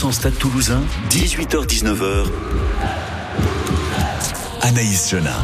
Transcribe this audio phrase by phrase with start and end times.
[0.00, 0.80] 100% Stade Toulousain,
[1.10, 2.24] 18h-19h.
[4.62, 5.34] Anaïs Jona.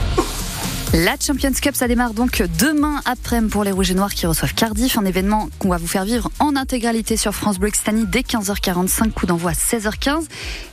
[0.94, 4.54] La Champions Cup, ça démarre donc demain après-midi pour les Rouges et Noirs qui reçoivent
[4.54, 4.96] Cardiff.
[4.96, 9.10] Un événement qu'on va vous faire vivre en intégralité sur France Bleu Occitanie dès 15h45,
[9.10, 10.24] coup d'envoi 16h15.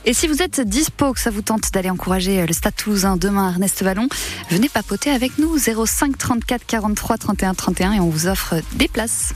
[0.06, 3.48] Et si vous êtes dispo, que ça vous tente d'aller encourager le Stade Toulousain demain
[3.48, 4.08] à Ernest Vallon,
[4.48, 9.34] venez papoter avec nous 05 34 43 31 31 et on vous offre des places.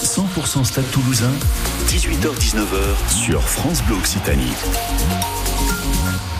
[0.00, 1.32] 100% Stade Toulousain,
[1.88, 4.52] 18h-19h sur France Bleu Occitanie.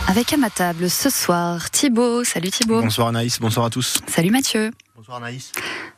[0.07, 2.23] Avec à ma table ce soir Thibaut.
[2.23, 2.81] Salut Thibaut.
[2.81, 3.97] Bonsoir Anaïs, bonsoir à tous.
[4.07, 4.71] Salut Mathieu.
[4.95, 5.51] Bonsoir Anaïs.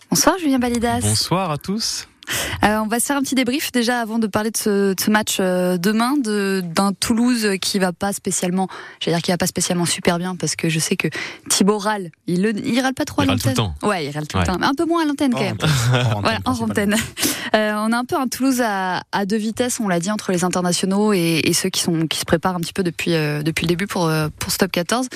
[0.09, 1.01] Bonsoir Julien Balidas.
[1.01, 2.07] Bonsoir à tous.
[2.63, 4.99] Euh, on va se faire un petit débrief déjà avant de parler de ce, de
[4.99, 8.67] ce match euh, demain d'un Toulouse qui va pas spécialement,
[8.99, 11.07] j'allais dire qui va pas spécialement super bien parce que je sais que
[11.49, 13.55] Thibaut râle, il, le, il râle pas trop il à l'antenne.
[13.83, 15.57] Ouais, il râle tout le temps, un peu moins à l'antenne quand même.
[16.15, 16.95] En Voilà, en antenne.
[17.55, 20.31] Euh, on a un peu un Toulouse à, à deux vitesses, on l'a dit, entre
[20.31, 23.41] les internationaux et, et, ceux qui, sont, qui se préparent un petit peu depuis, euh,
[23.41, 25.07] depuis le début pour, pour ce top 14.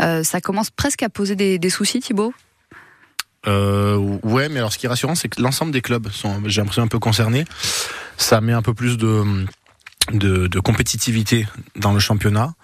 [0.00, 2.32] Euh, ça commence presque à poser des, des soucis, Thibaut?
[3.46, 6.60] Euh, Ouais, mais alors ce qui est rassurant, c'est que l'ensemble des clubs sont, j'ai
[6.60, 7.44] l'impression, un peu concernés.
[8.16, 9.46] Ça met un peu plus de,
[10.12, 12.54] de, compétitivité dans le championnat.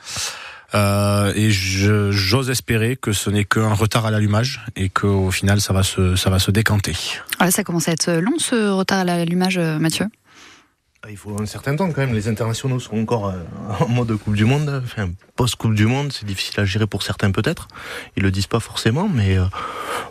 [0.74, 5.72] Euh, et j'ose espérer que ce n'est qu'un retard à l'allumage et qu'au final ça
[5.72, 6.94] va se, ça va se décanter.
[7.38, 10.06] voilà, Ça commence à être long ce retard à l'allumage, Mathieu?
[11.10, 12.14] Il faut un certain temps quand même.
[12.14, 13.32] Les internationaux sont encore
[13.80, 16.12] en mode Coupe du Monde, enfin post-Coupe du Monde.
[16.12, 17.68] C'est difficile à gérer pour certains peut-être.
[18.16, 19.44] Ils le disent pas forcément, mais euh,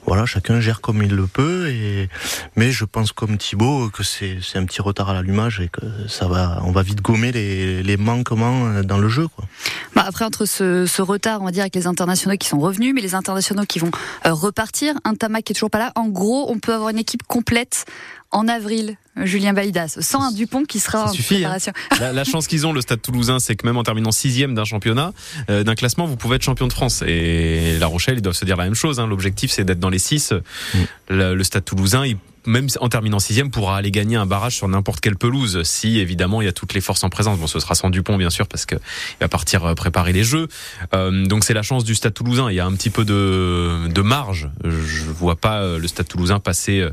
[0.05, 1.69] voilà, chacun gère comme il le peut.
[1.69, 2.09] Et
[2.55, 6.27] mais je pense comme Thibaut que c'est un petit retard à l'allumage et que ça
[6.27, 9.27] va, on va vite gommer les, manquements dans le jeu.
[9.95, 12.93] Bah après entre ce, ce, retard, on va dire avec les internationaux qui sont revenus,
[12.93, 13.91] mais les internationaux qui vont
[14.25, 15.91] euh, repartir, un Tamac qui est toujours pas là.
[15.95, 17.85] En gros, on peut avoir une équipe complète
[18.35, 21.71] en avril, Julien Baïdas, sans un Dupont qui sera ça en suffit, préparation.
[21.91, 21.95] Hein.
[22.01, 24.65] La, la, chance qu'ils ont, le Stade Toulousain, c'est que même en terminant sixième d'un
[24.65, 25.13] championnat,
[25.49, 27.01] euh, d'un classement, vous pouvez être champion de France.
[27.07, 28.99] Et La Rochelle, ils doivent se dire la même chose.
[28.99, 29.07] Hein.
[29.07, 30.33] L'objectif, c'est d'être dans les six.
[30.33, 30.77] Mm.
[31.09, 34.67] Le, le, Stade Toulousain, il, même en terminant sixième, pourra aller gagner un barrage sur
[34.67, 37.39] n'importe quelle pelouse, si évidemment il y a toutes les forces en présence.
[37.39, 40.49] Bon, ce sera sans Dupont, bien sûr, parce que il va partir préparer les jeux.
[40.93, 42.51] Euh, donc c'est la chance du Stade Toulousain.
[42.51, 44.49] Il y a un petit peu de, de marge.
[44.65, 46.85] Je vois pas le Stade Toulousain passer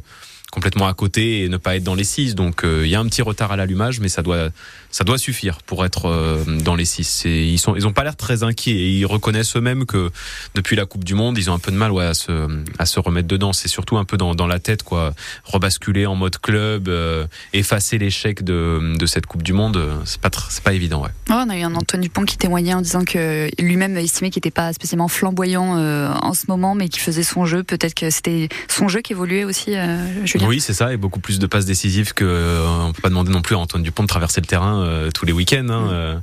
[0.52, 2.34] complètement à côté et ne pas être dans les six.
[2.34, 4.50] Donc il euh, y a un petit retard à l'allumage, mais ça doit
[4.90, 7.24] ça doit suffire pour être euh, dans les six.
[7.24, 10.10] Et ils sont ils pas l'air très inquiets et ils reconnaissent eux-mêmes que
[10.54, 12.48] depuis la Coupe du Monde, ils ont un peu de mal à se
[12.78, 13.54] à se remettre dedans.
[13.54, 15.14] C'est surtout un peu dans, dans la tête quoi,
[15.44, 20.30] rebasculer en mode club, euh, effacer l'échec de, de cette Coupe du Monde, c'est pas
[20.64, 21.10] pas évident ouais.
[21.30, 24.40] Oh, on a eu un Antoine Dupont qui témoignait en disant que lui-même estimait qu'il
[24.40, 25.78] n'était pas spécialement flamboyant
[26.22, 27.62] en ce moment, mais qui faisait son jeu.
[27.62, 29.74] Peut-être que c'était son jeu qui évoluait aussi.
[30.24, 30.41] Julien.
[30.46, 33.32] Oui, c'est ça, et beaucoup plus de passes décisives que euh, on peut pas demander
[33.32, 35.68] non plus à Antoine Dupont de traverser le terrain euh, tous les week-ends.
[35.68, 36.18] Hein, euh.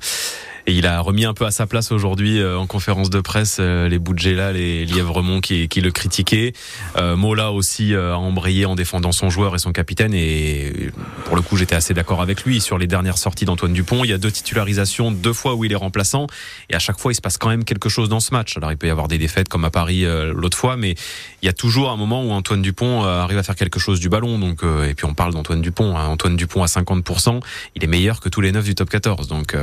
[0.69, 3.97] Et il a remis un peu à sa place aujourd'hui en conférence de presse les
[3.97, 6.53] Boudjela, les Lièvremont qui, qui le critiquaient.
[6.95, 10.13] Euh, Mola aussi a embrayé en défendant son joueur et son capitaine.
[10.13, 10.91] Et
[11.25, 14.03] pour le coup, j'étais assez d'accord avec lui sur les dernières sorties d'Antoine Dupont.
[14.03, 16.27] Il y a deux titularisations, deux fois où il est remplaçant.
[16.69, 18.57] Et à chaque fois, il se passe quand même quelque chose dans ce match.
[18.57, 20.95] Alors il peut y avoir des défaites comme à Paris euh, l'autre fois, mais
[21.41, 23.99] il y a toujours un moment où Antoine Dupont euh, arrive à faire quelque chose
[23.99, 24.37] du ballon.
[24.37, 25.97] Donc, euh, et puis on parle d'Antoine Dupont.
[25.97, 26.05] Hein.
[26.07, 27.41] Antoine Dupont à 50%,
[27.75, 29.27] il est meilleur que tous les neuf du top 14.
[29.27, 29.55] Donc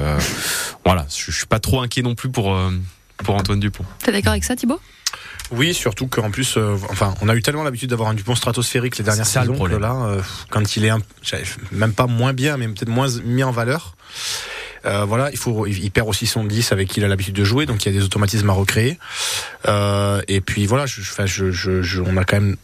[0.84, 2.56] voilà, je, je suis pas trop inquiet non plus pour
[3.18, 3.84] pour Antoine Dupont.
[4.02, 4.80] T'es d'accord avec ça, Thibaut?
[5.52, 8.98] Oui, surtout qu'en plus, euh, enfin, on a eu tellement l'habitude d'avoir un Dupont stratosphérique
[8.98, 10.20] les dernières saisons que là, euh,
[10.50, 10.98] quand il est un,
[11.70, 13.96] même pas moins bien, mais peut-être moins mis en valeur.
[14.84, 17.44] Euh, voilà, il faut, il perd aussi son 10 avec qui il a l'habitude de
[17.44, 18.98] jouer, donc il y a des automatismes à recréer.
[19.66, 22.56] Euh, et puis voilà, je, je, je, je, on a quand même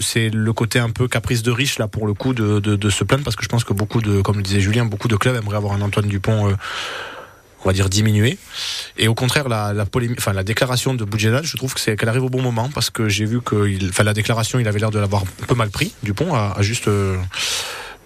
[0.00, 2.90] c'est le côté un peu caprice de riche là pour le coup de, de, de
[2.90, 5.16] se plaindre parce que je pense que beaucoup de, comme le disait Julien, beaucoup de
[5.16, 6.48] clubs aimeraient avoir un Antoine Dupont.
[6.48, 6.54] Euh,
[7.64, 8.38] on va dire diminuer.
[8.96, 11.96] Et au contraire, la, la, polémique, enfin, la déclaration de Boudjenal, je trouve que c'est
[11.96, 14.68] qu'elle arrive au bon moment parce que j'ai vu que, il, enfin, la déclaration, il
[14.68, 16.88] avait l'air de l'avoir un peu mal pris, Dupont, à, à juste.
[16.88, 17.16] Euh,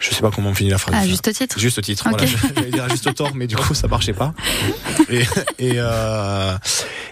[0.02, 0.96] je sais pas comment on finit la phrase.
[0.96, 1.60] À juste titre.
[1.60, 2.08] Juste titre.
[2.10, 2.26] Okay.
[2.26, 4.34] Voilà, j'allais dire à juste tort, mais du coup ça marchait pas.
[5.08, 5.20] Et,
[5.60, 6.56] et, euh,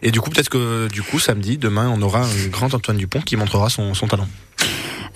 [0.03, 3.21] et du coup peut-être que du coup samedi, demain, on aura un grand Antoine Dupont
[3.21, 4.29] qui montrera son, son talent.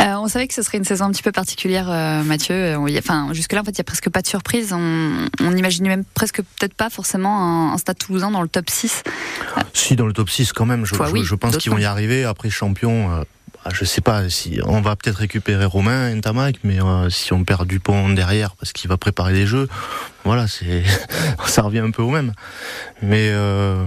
[0.05, 2.77] Euh, on savait que ce serait une saison un petit peu particulière, euh, Mathieu.
[2.77, 4.75] On, enfin, jusque-là, en fait, il y a presque pas de surprise.
[4.75, 8.69] On, on imaginait même presque peut-être pas forcément un, un, Stade Toulousain dans le top
[8.69, 9.03] 6.
[9.73, 10.85] Si, dans le top 6 quand même.
[10.85, 12.25] Je, Toi, je, oui, je pense qu'ils vont y arriver.
[12.25, 13.23] Après champion, euh,
[13.73, 17.67] je sais pas si on va peut-être récupérer Romain Ntamak, mais euh, si on perd
[17.67, 19.69] Dupont derrière parce qu'il va préparer les jeux,
[20.25, 20.83] voilà, c'est
[21.47, 22.33] ça revient un peu au même.
[23.03, 23.85] Mais euh,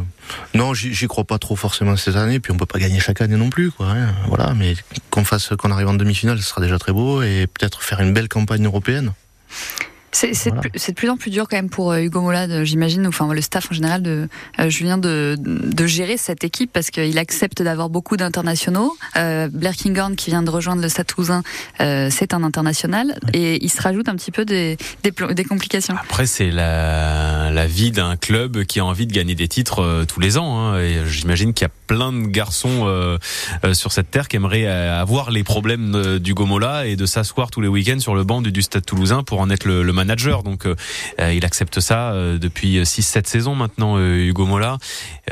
[0.54, 2.40] non, j'y crois pas trop forcément cette année.
[2.40, 3.88] Puis on peut pas gagner chaque année non plus, quoi.
[3.90, 4.76] Hein, voilà, mais
[5.10, 8.14] qu'on fasse, qu'on arrive en demi-finale, ce sera déjà très beau et peut-être faire une
[8.14, 9.14] belle campagne européenne.
[10.18, 13.42] C'est de plus en plus dur quand même pour euh, Hugo Mola, j'imagine, enfin le
[13.42, 14.28] staff en général de
[14.60, 18.98] euh, Julien de, de, gérer cette équipe parce qu'il accepte d'avoir beaucoup d'internationaux.
[19.16, 21.44] Euh, Blair Kinghorn qui vient de rejoindre le Stade Toulousain,
[21.82, 25.94] euh, c'est un international et il se rajoute un petit peu des, des, des complications.
[26.02, 30.20] Après c'est la, la vie d'un club qui a envie de gagner des titres tous
[30.20, 30.58] les ans.
[30.58, 33.18] Hein, et j'imagine qu'il y a plein de garçons
[33.74, 37.68] sur cette terre qui aimeraient avoir les problèmes d'Hugo Mola et de s'asseoir tous les
[37.68, 40.07] week-ends sur le banc du, du Stade Toulousain pour en être le, le manager.
[40.44, 40.76] Donc euh,
[41.20, 44.78] euh, il accepte ça euh, depuis 6-7 saisons maintenant, Hugo Mola.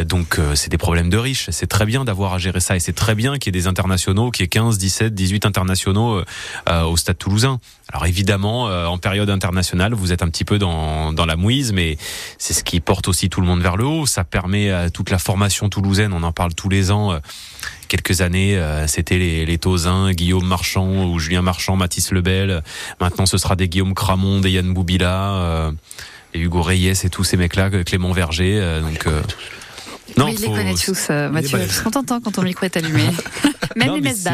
[0.03, 1.49] Donc c'est des problèmes de riches.
[1.51, 3.67] C'est très bien d'avoir à gérer ça et c'est très bien qu'il y ait des
[3.67, 6.21] internationaux, qu'il y ait 15, 17, 18 internationaux
[6.67, 7.59] au Stade Toulousain.
[7.91, 11.97] Alors évidemment, en période internationale, vous êtes un petit peu dans, dans la mouise, mais
[12.37, 14.05] c'est ce qui porte aussi tout le monde vers le haut.
[14.05, 17.19] Ça permet à toute la formation toulousaine, on en parle tous les ans
[17.95, 22.61] quelques années, c'était les, les Tausins, Guillaume Marchand ou Julien Marchand, Mathis Lebel.
[22.99, 25.71] Maintenant, ce sera des Guillaume Cramon, des Yann Boubila, euh,
[26.33, 28.59] et Hugo Reyes et tous ces mecs-là, Clément Verger.
[28.59, 29.21] Euh, donc, euh,
[30.17, 31.57] non, oui, il les connaît tous, Mathieu.
[31.57, 33.03] Parce qu'on t'entend quand ton micro est allumé.
[33.75, 34.27] Même les messes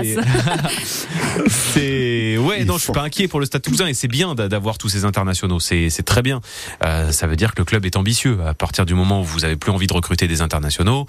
[1.48, 4.78] c'est ouais, non, je suis pas inquiet pour le Stade Toulousain et c'est bien d'avoir
[4.78, 5.60] tous ces internationaux.
[5.60, 6.42] C'est très bien.
[6.82, 8.40] ça veut dire que le club est ambitieux.
[8.46, 11.08] À partir du moment où vous avez plus envie de recruter des internationaux,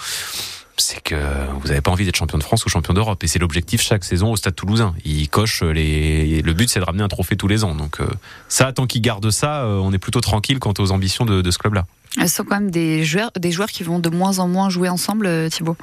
[0.76, 1.14] c'est que
[1.60, 3.22] vous n'avez pas envie d'être champion de France ou champion d'Europe.
[3.24, 4.94] Et c'est l'objectif chaque saison au Stade Toulousain.
[5.04, 6.42] Il coche les.
[6.42, 7.74] Le but, c'est de ramener un trophée tous les ans.
[7.74, 8.06] Donc euh,
[8.48, 11.58] ça, tant qu'il garde ça, euh, on est plutôt tranquille quant aux ambitions de, ce
[11.58, 11.86] club-là.
[12.18, 14.88] Ce sont quand même des joueurs, des joueurs qui vont de moins en moins jouer
[14.88, 15.76] ensemble, euh, Thibaut?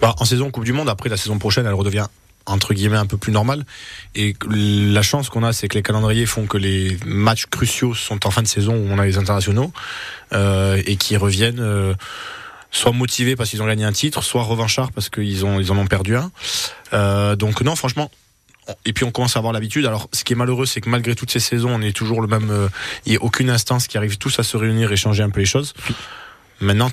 [0.00, 2.06] Bah, en saison Coupe du Monde, après la saison prochaine, elle redevient
[2.46, 3.64] entre guillemets un peu plus normale.
[4.14, 8.26] Et la chance qu'on a, c'est que les calendriers font que les matchs cruciaux sont
[8.26, 9.72] en fin de saison où on a les internationaux
[10.30, 11.94] et qui reviennent
[12.74, 15.78] soit motivés parce qu'ils ont gagné un titre, soit revanchards parce qu'ils ont ils en
[15.78, 16.30] ont perdu un.
[16.92, 18.10] Euh, donc non, franchement.
[18.86, 19.84] Et puis on commence à avoir l'habitude.
[19.86, 22.28] Alors, ce qui est malheureux, c'est que malgré toutes ces saisons, on est toujours le
[22.28, 22.50] même.
[22.50, 22.68] Euh,
[23.06, 25.40] il n'y a aucune instance qui arrive tous à se réunir et changer un peu
[25.40, 25.74] les choses.
[26.60, 26.90] Maintenant,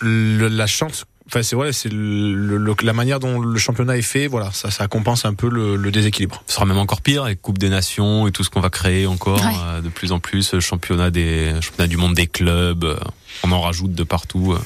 [0.00, 4.26] la chance Enfin, c'est ouais, c'est la manière dont le championnat est fait.
[4.26, 6.42] Voilà, ça, ça compense un peu le, déséquilibre.
[6.46, 9.06] Ce sera même encore pire avec Coupe des Nations et tout ce qu'on va créer
[9.06, 10.58] encore euh, de plus en plus.
[10.58, 12.98] Championnat des championnat du monde des clubs.
[13.44, 14.56] on en rajoute de partout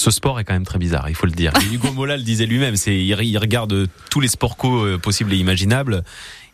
[0.00, 1.52] ce sport est quand même très bizarre, il faut le dire.
[1.72, 5.36] Hugo Mola le disait lui-même, c'est il regarde tous les sports co euh, possibles et
[5.36, 6.02] imaginables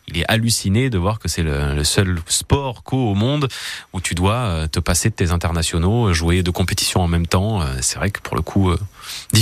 [0.09, 3.49] il est halluciné de voir que c'est le, seul sport co au monde
[3.91, 7.61] où tu dois euh, te passer de tes internationaux, jouer de compétitions en même temps.
[7.61, 8.71] Euh, c'est vrai que pour le coup,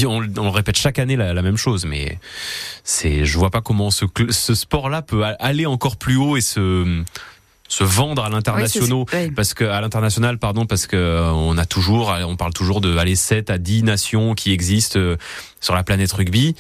[0.05, 2.17] on, on répète chaque année la, même chose, mais
[2.83, 7.03] c'est, je vois pas comment ce, ce sport-là peut aller encore plus haut et se
[7.67, 12.15] se vendre à l'international parce que à l'international pardon parce que euh, on a toujours
[12.27, 15.17] on parle toujours de aller 7 à 10 nations qui existent euh,
[15.61, 16.55] sur la planète rugby.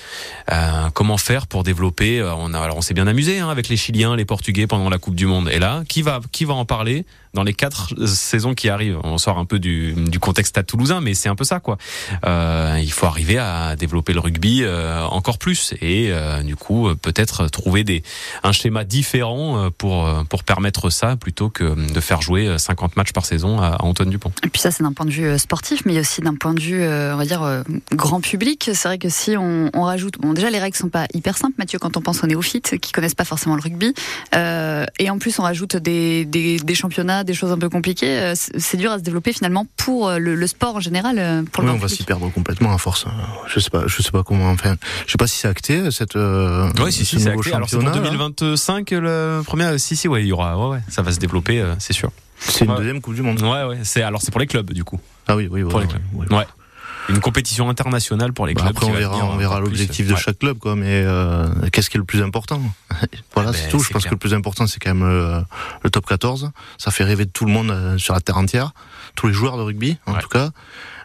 [0.51, 3.77] Euh, comment faire pour développer On a alors on s'est bien amusé hein, avec les
[3.77, 5.49] Chiliens, les Portugais pendant la Coupe du Monde.
[5.49, 7.05] Et là, qui va qui va en parler
[7.35, 8.97] dans les quatre saisons qui arrivent?
[9.03, 11.77] On sort un peu du, contexte à toulousain, mais c'est un peu ça quoi.
[12.25, 16.87] Euh, il faut arriver à développer le rugby euh, encore plus et euh, du coup
[16.95, 18.01] peut-être trouver des
[18.43, 23.25] un schéma différent pour pour permettre ça plutôt que de faire jouer 50 matchs par
[23.25, 24.31] saison à, Antoine Dupont.
[24.43, 26.83] Et puis ça c'est d'un point de vue sportif, mais aussi d'un point de vue
[26.83, 28.71] on va dire grand public.
[28.85, 31.55] C'est vrai que si on, on, rajoute, bon déjà les règles sont pas hyper simples,
[31.57, 33.95] Mathieu, quand on pense aux néophytes qui connaissent pas forcément le rugby,
[34.35, 38.19] euh, et en plus on rajoute des, des, des, championnats, des choses un peu compliquées,
[38.19, 41.45] euh, c'est dur à se développer finalement pour euh, le, le sport en général.
[41.51, 43.07] Pour oui, on va s'y perdre complètement à force.
[43.47, 44.51] Je sais pas, je sais pas comment.
[44.51, 44.75] Enfin,
[45.07, 46.15] je sais pas si c'est acté cette.
[46.15, 47.53] Euh, oui, si, si, c'est acté.
[47.53, 49.79] Alors c'est pour 2025 le premier.
[49.79, 50.59] Si, si, ouais, il y aura.
[50.59, 52.11] Ouais, ouais, ça va se développer, c'est sûr.
[52.37, 53.41] C'est une deuxième Coupe du Monde.
[53.41, 53.79] Ouais, ouais.
[53.81, 54.99] C'est alors c'est pour les clubs du coup.
[55.27, 56.03] Ah oui, oui, pour les clubs.
[56.13, 56.45] ouais
[57.09, 58.75] une compétition internationale pour les bah, clubs.
[58.75, 60.75] après, on verra, on verra l'objectif de chaque club, quoi.
[60.75, 62.61] Mais euh, qu'est-ce qui est le plus important?
[63.33, 63.79] Voilà, ah c'est ben, tout.
[63.79, 65.43] Je pense que le plus important, c'est quand même le,
[65.83, 66.51] le, top 14.
[66.77, 68.71] Ça fait rêver de tout le monde euh, sur la terre entière,
[69.15, 70.51] tous les joueurs de rugby, en tout cas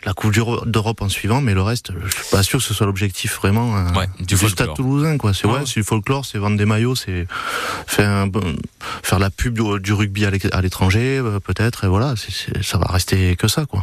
[0.05, 0.33] la Coupe
[0.67, 3.77] d'Europe en suivant, mais le reste, je suis pas sûr que ce soit l'objectif vraiment
[3.77, 5.19] euh, ouais, du, stade toulousain.
[5.19, 5.35] Quoi.
[5.35, 7.27] C'est ouais, c'est du folklore, c'est vendre des maillots, c'est
[7.87, 8.27] faire,
[9.03, 12.15] faire la pub du, rugby à l'étranger, euh, peut-être, et voilà,
[12.63, 13.67] ça va rester que ça.
[13.67, 13.83] Quoi.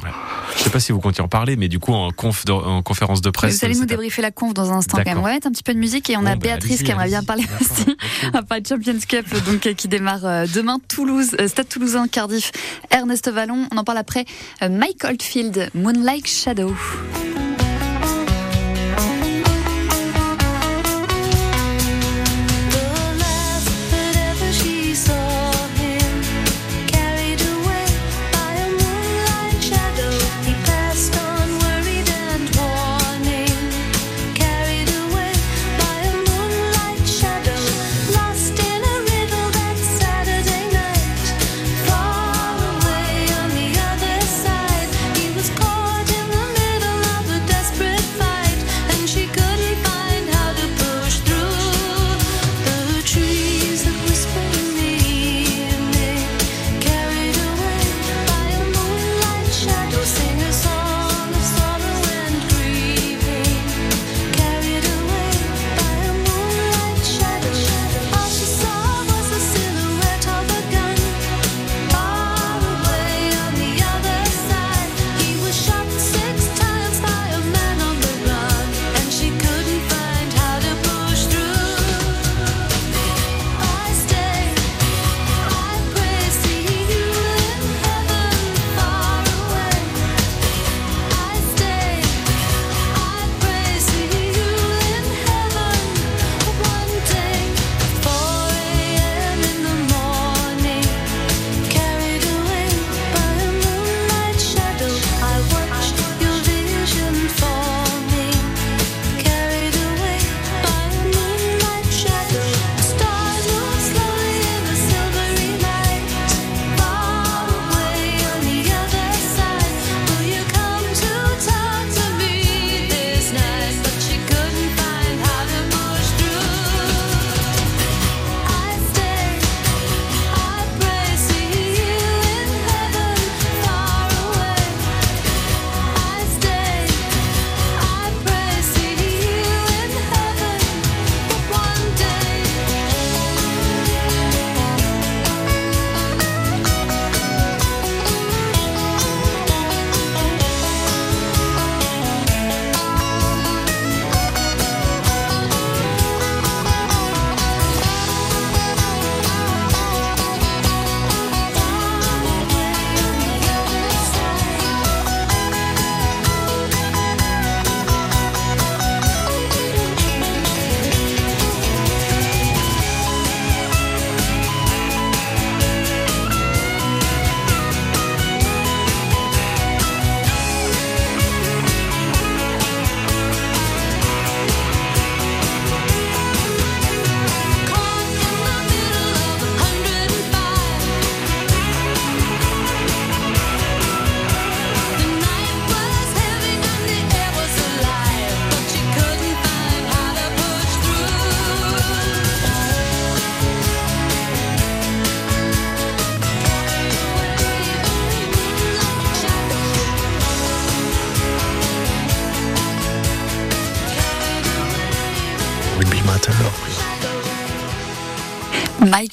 [0.58, 3.22] Je sais pas si vous comptez en parler, mais du coup, en, conf en conférence
[3.22, 3.60] de presse.
[3.60, 5.24] Vous allez nous débriefer la conf dans un instant quand même.
[5.24, 7.46] Ouais, un petit peu de musique et on a bah, Béatrice qui aimerait bien parler
[7.62, 7.96] aussi.
[8.34, 10.80] On va de Champions Cup donc, qui démarre euh, demain.
[10.88, 12.52] Toulouse, Stade Toulousain, Cardiff,
[12.90, 13.68] Ernest Vallon.
[13.72, 14.26] On en parle après.
[14.62, 16.74] Mike Oldfield, Moonlight like shadow.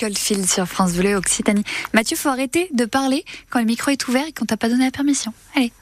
[0.05, 1.65] Michael Field sur France Bleu Occitanie.
[1.95, 4.85] Mathieu, faut arrêter de parler quand le micro est ouvert et qu'on t'a pas donné
[4.85, 5.33] la permission.
[5.57, 5.73] Allez.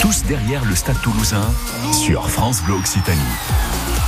[0.00, 1.42] Tous derrière le Stade Toulousain
[1.92, 3.18] sur France Bleu Occitanie.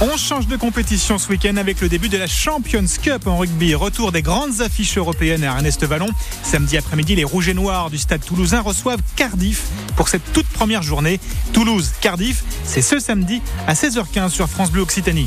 [0.03, 3.75] On change de compétition ce week-end avec le début de la Champions Cup en rugby.
[3.75, 6.09] Retour des grandes affiches européennes à Ernest Vallon.
[6.45, 9.65] Samedi après-midi, les Rouges et Noirs du Stade Toulousain reçoivent Cardiff
[9.97, 11.19] pour cette toute première journée.
[11.53, 15.27] Toulouse-Cardiff, c'est ce samedi à 16h15 sur France Bleu Occitanie.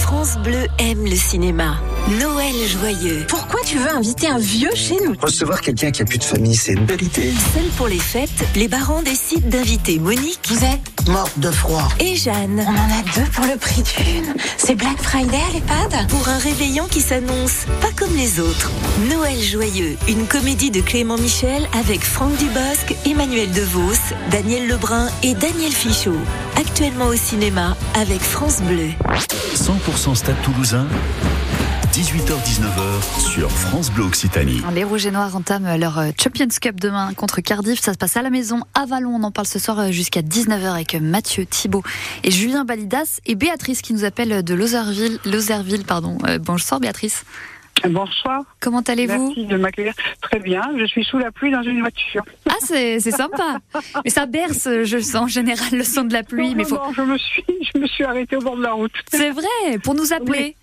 [0.00, 1.76] France Bleu aime le cinéma.
[2.18, 3.24] Noël joyeux.
[3.28, 6.56] Pourquoi tu veux inviter un vieux chez nous Recevoir quelqu'un qui a plus de famille,
[6.56, 7.32] c'est une belle idée.
[7.54, 10.40] Seul pour les fêtes, les barons décident d'inviter Monique.
[10.48, 11.88] Vous êtes morte de froid.
[12.00, 12.64] Et Jeanne.
[12.66, 14.34] On en a deux pour le prix d'une.
[14.56, 18.72] C'est Black Friday à l'EHPAD Pour un réveillon qui s'annonce pas comme les autres.
[19.08, 25.34] Noël joyeux, une comédie de Clément Michel avec Franck Dubosc, Emmanuel DeVos, Daniel Lebrun et
[25.34, 26.18] Daniel Fichot.
[26.56, 28.88] Actuellement au cinéma avec France Bleu.
[29.54, 30.86] 100% Stade Toulousain
[31.92, 34.62] 18h-19h sur France Bleu Occitanie.
[34.72, 37.80] Les Rouges et Noirs entament leur euh, Champions Cup demain contre Cardiff.
[37.80, 39.10] Ça se passe à la maison à Vallon.
[39.16, 41.82] On en parle ce soir euh, jusqu'à 19h avec euh, Mathieu Thibault
[42.22, 45.18] et Julien Balidas et Béatrice qui nous appelle de Lozerville.
[45.24, 46.18] Lozerville pardon.
[46.40, 47.24] bonsoir Béatrice.
[47.84, 48.44] Bonsoir.
[48.60, 49.94] Comment allez-vous Merci de m'accueillir.
[50.22, 50.62] Très bien.
[50.78, 52.22] Je suis sous la pluie dans une voiture.
[52.48, 53.58] Ah, c'est sympa.
[54.04, 56.50] mais ça berce, je sens en général le son de la pluie.
[56.50, 56.76] Non, mais non, faut...
[56.76, 57.44] non, je me suis,
[57.74, 58.92] je me suis arrêtée au bord de la route.
[59.10, 60.54] C'est vrai, pour nous appeler.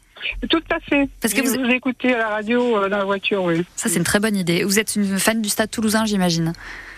[0.50, 1.10] Tout à fait.
[1.22, 3.64] Parce que vous- vous écoutez à la radio euh, dans la voiture, oui.
[3.76, 4.64] Ça, c'est une très bonne idée.
[4.64, 6.54] Vous êtes une fan du Stade Toulousain, j'imagine.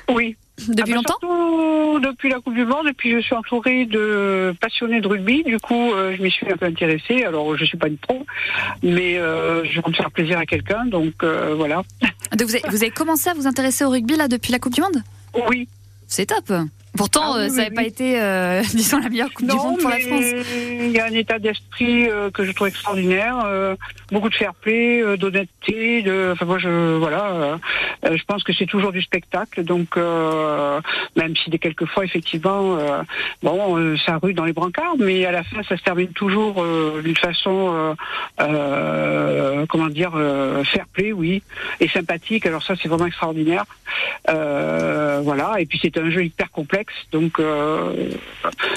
[0.09, 0.35] Oui.
[0.67, 3.85] Depuis Ah ben, longtemps surtout depuis la Coupe du Monde, et puis je suis entourée
[3.85, 5.43] de passionnés de rugby.
[5.43, 7.23] Du coup, euh, je m'y suis un peu intéressée.
[7.23, 8.25] Alors, je suis pas une pro,
[8.83, 11.83] mais euh, je veux me faire plaisir à quelqu'un, donc euh, voilà.
[12.37, 14.73] Donc, vous, avez, vous avez commencé à vous intéresser au rugby là depuis la Coupe
[14.73, 15.01] du Monde?
[15.47, 15.67] Oui.
[16.07, 16.51] C'est top.
[16.97, 17.75] Pourtant, Ah oui, euh, ça n'avait oui.
[17.75, 20.23] pas été, euh, disons, la meilleure Coupe du Non, Monde pour la mais France.
[20.81, 23.75] il y a un état d'esprit euh, que je trouve extraordinaire, euh,
[24.11, 27.25] beaucoup de fair play, euh, d'honnêteté, de, enfin moi je, voilà,
[28.05, 30.81] euh, je pense que c'est toujours du spectacle, donc euh,
[31.15, 33.01] même si des quelquefois effectivement, euh,
[33.43, 36.61] bon, euh, ça rue dans les brancards, mais à la fin ça se termine toujours
[36.63, 37.93] euh, d'une façon, euh,
[38.41, 41.43] euh, comment dire, euh, fair play, oui,
[41.79, 42.45] et sympathique.
[42.45, 43.63] Alors ça c'est vraiment extraordinaire,
[44.29, 45.55] Euh, voilà.
[45.59, 48.09] Et puis c'est un jeu hyper complexe, donc euh,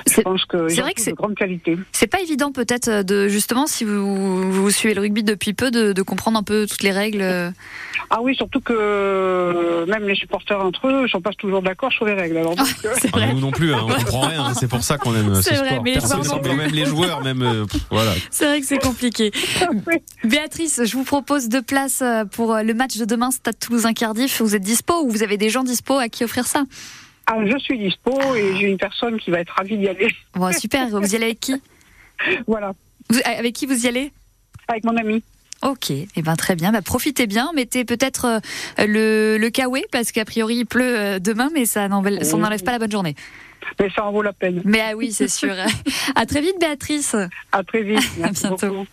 [0.08, 1.76] je pense que c'est il y a vrai que de c'est- grande qualité.
[1.92, 5.92] C'est pas évident peut-être de justement si vous, vous suivez le rugby depuis peu de,
[5.92, 7.22] de comprendre un peu toutes les règles.
[7.22, 7.50] euh.
[8.10, 11.92] Ah oui, surtout que euh, même les supporters entre eux ne sont pas toujours d'accord
[11.92, 12.36] sur les règles.
[12.38, 13.32] Alors, donc, euh, C'est Ah, vrai.
[13.32, 14.44] nous non plus, hein, on comprend rien.
[14.46, 15.82] hein, C'est pour ça qu'on aime C'est ce vrai, sport.
[15.82, 18.12] mais les Personne même les joueurs, même euh, voilà.
[18.30, 19.30] C'est vrai que c'est compliqué.
[20.24, 22.02] Béatrice, je vous propose deux places
[22.32, 24.40] pour le match de demain, Stade Toulousain Cardiff.
[24.42, 26.64] Vous êtes dispo ou vous avez des gens dispo à qui offrir ça?
[27.26, 30.08] Ah, je suis dispo et j'ai une personne qui va être ravie d'y aller.
[30.34, 30.88] Bon, super.
[30.88, 31.54] Vous y allez avec qui?
[32.46, 32.72] Voilà,
[33.10, 34.12] Vous- Avec qui vous y allez?
[34.68, 35.22] Avec mon ami.
[35.62, 36.72] Ok, eh ben très bien.
[36.72, 37.50] Bah, profitez bien.
[37.54, 38.24] Mettez peut-être
[38.80, 42.72] euh, le, le kawaii parce qu'a priori il pleut euh, demain, mais ça n'enlève pas
[42.72, 43.14] la bonne journée.
[43.78, 44.60] Mais ça en vaut la peine.
[44.64, 45.54] Mais ah oui, c'est sûr.
[46.16, 47.14] à très vite, Béatrice.
[47.52, 48.02] À très vite.
[48.18, 48.68] Merci bientôt.
[48.68, 48.86] beaucoup.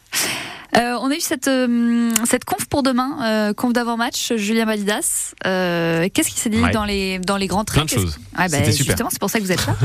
[0.78, 4.34] Euh, on a eu cette euh, cette conf pour demain, euh, conf d'avant-match.
[4.36, 5.34] Julien Validas.
[5.44, 6.72] Qu'est-ce qui s'est dit Ouais.
[6.72, 8.20] dans les dans les grands Plein traits de Qu'est-ce- choses.
[8.38, 8.86] Ouais, bah, super.
[8.86, 9.76] Justement, c'est pour ça que vous êtes là.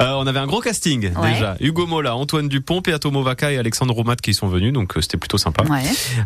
[0.18, 1.32] On avait un gros casting Ouais.
[1.34, 1.56] déjà.
[1.60, 5.38] Hugo Mola, Antoine Dupont, Peato Movaca et Alexandre Roumat qui sont venus, donc c'était plutôt
[5.38, 5.64] sympa.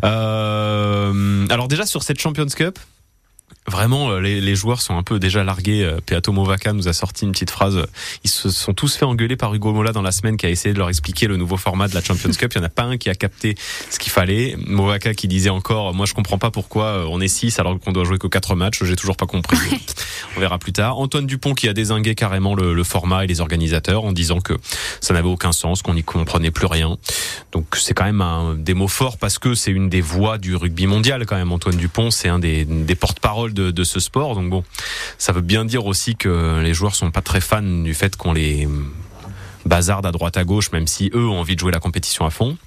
[0.03, 2.79] Alors déjà sur cette Champions Cup,
[3.69, 5.83] vraiment euh, les, les joueurs sont un peu déjà largués.
[5.83, 7.85] Euh, Peato Movaca nous a sorti une petite phrase.
[8.23, 10.73] Ils se sont tous fait engueuler par Hugo Mola dans la semaine qui a essayé
[10.73, 12.51] de leur expliquer le nouveau format de la Champions Cup.
[12.53, 13.55] Il y en a pas un qui a capté
[13.89, 14.55] ce qu'il fallait.
[14.65, 17.91] Movaca qui disait encore, moi je comprends pas pourquoi euh, on est 6 alors qu'on
[17.91, 18.83] doit jouer que quatre matchs.
[18.83, 19.57] J'ai toujours pas compris.
[20.35, 20.99] On verra plus tard.
[20.99, 24.53] Antoine Dupont qui a désingué carrément le, le format et les organisateurs en disant que
[25.01, 26.97] ça n'avait aucun sens, qu'on n'y comprenait plus rien.
[27.51, 30.55] Donc c'est quand même un, des mots forts parce que c'est une des voix du
[30.55, 31.51] rugby mondial quand même.
[31.51, 34.35] Antoine Dupont, c'est un des, des porte-parole de, ce sport.
[34.35, 34.63] Donc bon,
[35.17, 38.33] ça veut bien dire aussi que les joueurs sont pas très fans du fait qu'on
[38.33, 38.67] les
[39.65, 42.29] bazarde à droite à gauche, même si eux ont envie de jouer la compétition à
[42.29, 42.57] fond.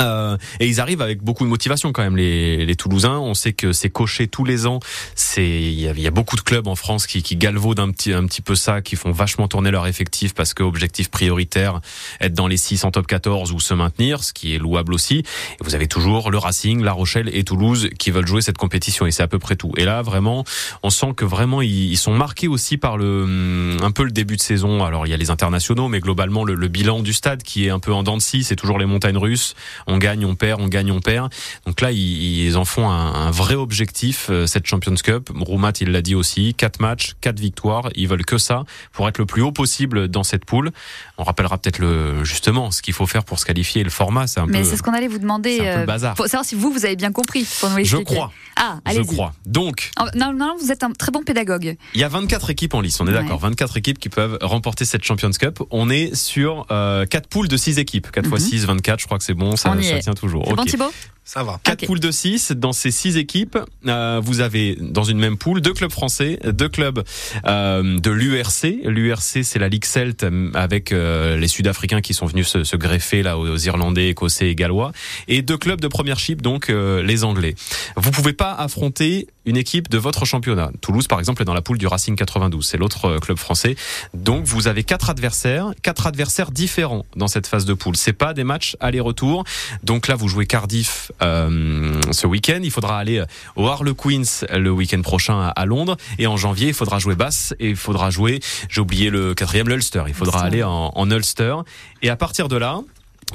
[0.00, 3.18] Euh, et ils arrivent avec beaucoup de motivation quand même les, les Toulousains.
[3.18, 4.80] On sait que c'est coché tous les ans.
[5.14, 8.12] C'est il y y a beaucoup de clubs en France qui, qui galvaudent un petit
[8.12, 11.80] un petit peu ça, qui font vachement tourner leur effectif parce que objectif prioritaire
[12.20, 15.18] être dans les 6 en top 14 ou se maintenir, ce qui est louable aussi.
[15.18, 15.24] Et
[15.60, 19.10] vous avez toujours le Racing, La Rochelle et Toulouse qui veulent jouer cette compétition et
[19.10, 19.72] c'est à peu près tout.
[19.76, 20.44] Et là vraiment,
[20.82, 24.36] on sent que vraiment ils, ils sont marqués aussi par le un peu le début
[24.36, 24.84] de saison.
[24.84, 27.70] Alors il y a les internationaux, mais globalement le, le bilan du stade qui est
[27.70, 29.54] un peu en dents de scie, c'est toujours les montagnes russes
[29.86, 31.30] on gagne, on perd, on gagne, on perd.
[31.66, 35.30] Donc là, ils, en font un, vrai objectif cette Champions Cup.
[35.34, 37.88] Roumat, il l'a dit aussi, quatre matchs, quatre victoires.
[37.94, 40.70] Ils veulent que ça pour être le plus haut possible dans cette poule.
[41.18, 43.82] On rappellera peut-être le justement ce qu'il faut faire pour se qualifier.
[43.84, 45.58] Le format, c'est un Mais c'est ce qu'on allait vous demander.
[45.58, 46.14] C'est un peu le bazar.
[46.14, 47.46] Pour savoir si vous, vous avez bien compris.
[47.60, 48.32] Pour nous Je crois.
[48.56, 48.98] Ah, allez.
[48.98, 49.32] Je crois.
[49.44, 49.90] Donc.
[50.14, 51.76] Non, non, vous êtes un très bon pédagogue.
[51.94, 53.00] Il y a 24 équipes en lice.
[53.00, 53.38] On est d'accord.
[53.38, 55.62] 24 équipes qui peuvent remporter cette Champions Cup.
[55.70, 58.10] On est sur euh, 4 poules de 6 équipes.
[58.10, 59.00] 4 x 6, 24.
[59.00, 59.56] Je crois que c'est bon.
[59.74, 60.44] Ça, ça tient toujours.
[60.48, 60.92] C'est bon, Thibaut?
[61.26, 61.58] Ça va.
[61.64, 62.52] Quatre poules de 6.
[62.52, 63.58] Dans ces six équipes,
[63.88, 67.02] euh, vous avez dans une même poule deux clubs français, deux clubs
[67.46, 68.84] euh, de l'URC.
[68.84, 73.24] L'URC, c'est la Ligue Celte avec euh, les Sud-Africains qui sont venus se, se, greffer
[73.24, 74.92] là aux Irlandais, Écossais et Gallois,
[75.26, 77.56] et deux clubs de première chip, donc euh, les Anglais.
[77.96, 80.70] Vous pouvez pas affronter une équipe de votre championnat.
[80.80, 82.66] Toulouse, par exemple, est dans la poule du Racing 92.
[82.66, 83.76] C'est l'autre euh, club français.
[84.12, 87.96] Donc, vous avez quatre adversaires, quatre adversaires différents dans cette phase de poule.
[87.96, 89.44] C'est pas des matchs aller-retour.
[89.84, 92.60] Donc là, vous jouez Cardiff euh, ce week-end.
[92.62, 93.22] Il faudra aller
[93.56, 95.96] au Harlequins le week-end prochain à, Londres.
[96.18, 99.68] Et en janvier, il faudra jouer Basse et il faudra jouer, j'ai oublié le quatrième,
[99.68, 100.04] l'Ulster.
[100.08, 101.56] Il faudra aller en, en Ulster.
[102.02, 102.80] Et à partir de là,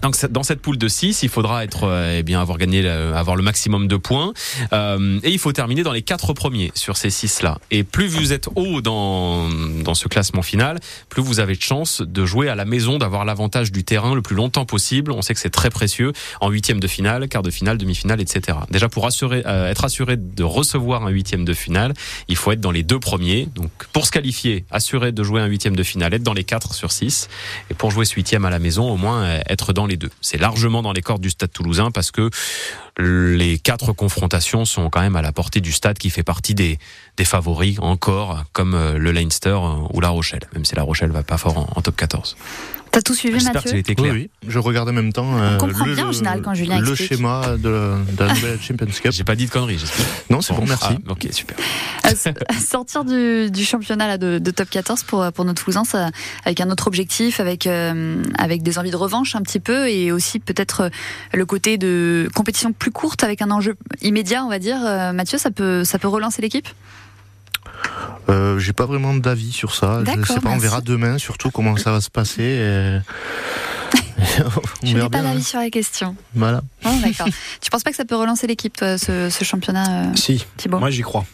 [0.01, 3.35] donc dans cette poule de 6, il faudra être euh, eh bien avoir gagné avoir
[3.35, 4.33] le maximum de points
[4.71, 7.59] euh, et il faut terminer dans les quatre premiers sur ces 6 là.
[7.71, 9.49] Et plus vous êtes haut dans
[9.83, 13.25] dans ce classement final, plus vous avez de chance de jouer à la maison, d'avoir
[13.25, 15.11] l'avantage du terrain le plus longtemps possible.
[15.11, 18.59] On sait que c'est très précieux en huitième de finale, quart de finale, demi-finale, etc.
[18.71, 21.93] Déjà pour assurer euh, être assuré de recevoir un huitième de finale,
[22.29, 23.49] il faut être dans les deux premiers.
[23.55, 26.73] Donc pour se qualifier, assuré de jouer un huitième de finale, être dans les quatre
[26.73, 27.27] sur 6
[27.69, 30.09] et pour jouer ce huitième à la maison, au moins être dans les deux.
[30.21, 32.29] C'est largement dans les cordes du stade toulousain parce que
[32.97, 36.77] les quatre confrontations sont quand même à la portée du stade qui fait partie des,
[37.23, 41.21] favoris encore, comme euh, le Leinster euh, ou La Rochelle, même si La Rochelle va
[41.21, 42.35] pas fort en, top 14.
[42.91, 44.13] T'as tout suivi, Mathieu été clair.
[44.13, 47.55] Oui, je regarde en même temps euh, le, bien, en général, quand Julien le schéma
[47.57, 49.11] de, de la nouvelle Champions Cup.
[49.11, 50.05] J'ai pas dit de conneries, j'espère.
[50.29, 50.89] Non, c'est bon, merci.
[51.07, 51.55] Ah, ok, super.
[52.59, 56.09] sortir du, du championnat là, de, de, top 14 pour, pour nos Toulousains, ça,
[56.43, 60.39] avec un autre objectif, avec, avec des envies de revanche un petit peu, et aussi
[60.39, 60.89] peut-être
[61.33, 64.77] le côté de compétition plus courte avec un enjeu immédiat, on va dire.
[64.83, 66.67] Euh, Mathieu, ça peut, ça peut relancer l'équipe?
[68.29, 70.01] Euh, J'ai pas vraiment d'avis sur ça.
[70.05, 72.99] Je sais pas, on verra demain surtout comment ça va se passer.
[74.83, 76.15] Je n'ai pas d'avis sur la question.
[76.35, 76.61] Voilà.
[76.85, 77.27] Oh, d'accord.
[77.61, 80.45] tu penses pas que ça peut relancer l'équipe, ce, ce, championnat euh, Si.
[80.57, 81.25] Thibaut Moi, j'y crois.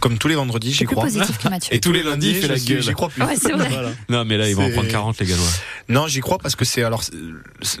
[0.00, 1.04] Comme tous les vendredis, j'y crois.
[1.04, 2.82] Positif que Et tous les lundis, il fait la gueule.
[2.82, 3.22] J'y crois plus.
[3.22, 3.36] Ouais.
[4.08, 5.44] Non, mais là, ils vont en prendre 40, les Gallois.
[5.88, 7.02] Non, j'y crois parce que c'est alors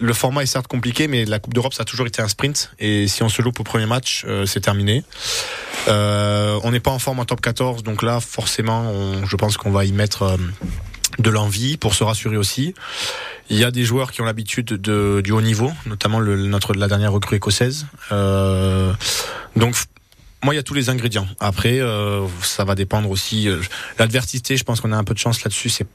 [0.00, 2.70] le format est certes compliqué, mais la Coupe d'Europe, ça a toujours été un sprint.
[2.78, 5.04] Et si on se loupe au premier match, euh, c'est terminé.
[5.88, 9.56] Euh, on n'est pas en forme en top 14, donc là, forcément, on, je pense
[9.56, 10.36] qu'on va y mettre euh,
[11.18, 12.74] de l'envie pour se rassurer aussi.
[13.50, 16.74] Il y a des joueurs qui ont l'habitude de, du haut niveau, notamment le, notre
[16.74, 17.86] la dernière recrue écossaise.
[18.10, 18.92] Euh,
[19.56, 19.76] donc
[20.42, 21.26] moi, il y a tous les ingrédients.
[21.40, 23.48] Après, euh, ça va dépendre aussi.
[23.48, 23.60] Euh,
[23.98, 25.68] l'adversité, je pense qu'on a un peu de chance là-dessus.
[25.70, 25.86] C'est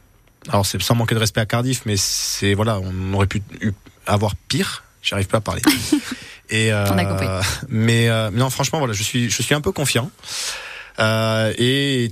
[0.47, 3.41] alors c'est sans manquer de respect à Cardiff, mais c'est voilà, on aurait pu
[4.05, 4.83] avoir pire.
[5.01, 5.61] J'arrive pas à parler.
[6.49, 6.71] Et.
[7.67, 10.09] Mais non, franchement, voilà, je suis je suis un peu confiant.
[10.99, 12.11] Euh, et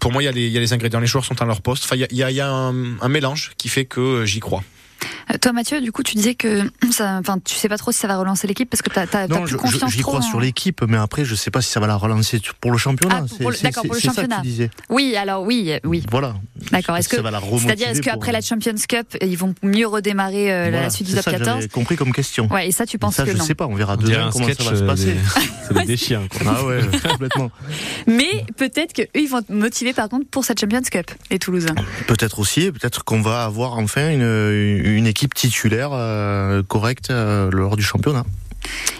[0.00, 1.00] pour moi, il y, a les, ingrédients.
[1.00, 1.84] Les joueurs sont à leur poste.
[1.84, 4.62] Enfin, il y a, un, un mélange qui fait que j'y crois.
[5.30, 7.98] Euh, toi, Mathieu, du coup, tu disais que ça, enfin, tu sais pas trop si
[7.98, 9.92] ça va relancer l'équipe parce que tu as, plus je, confiance.
[9.92, 12.70] J'y crois sur l'équipe, mais après, je sais pas si ça va la relancer pour
[12.70, 13.24] le championnat.
[13.24, 14.42] Ah, D'accord, pour le championnat.
[14.88, 16.04] Oui, alors oui, oui.
[16.10, 16.34] Voilà.
[16.70, 16.96] D'accord.
[16.96, 21.08] Est-ce que, c'est-à-dire, est-ce qu'après la Champions Cup, ils vont mieux redémarrer euh, la suite
[21.08, 22.48] du top 14 J'ai compris comme question.
[22.52, 24.46] Ouais, et ça, tu penses ça, que je non sais pas, on verra demain comment
[24.46, 25.16] ça va se passer.
[25.68, 26.22] C'est des chiens.
[26.46, 27.50] Ah ouais, complètement.
[28.06, 31.74] Mais peut-être qu'eux, ils vont être motivés par contre pour cette Champions Cup, les Toulousains.
[32.06, 37.76] Peut-être aussi, peut-être qu'on va avoir enfin une, une équipe titulaire euh, correcte euh, lors
[37.76, 38.24] du championnat.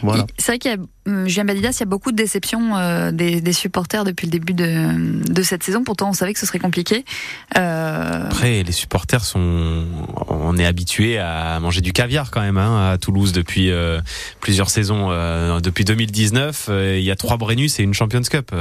[0.00, 0.26] Voilà.
[0.38, 3.52] C'est vrai qu'il y a, euh, Julien Badidas, il y a beaucoup de déceptions des,
[3.52, 5.82] supporters depuis le début de, de, cette saison.
[5.84, 7.04] Pourtant, on savait que ce serait compliqué.
[7.50, 9.84] Après, les supporters sont,
[10.28, 13.72] on est habitué à manger du caviar quand même hein, à Toulouse depuis
[14.40, 15.10] plusieurs saisons.
[15.60, 18.52] depuis 2019, il y a trois Brennus et une Champions Cup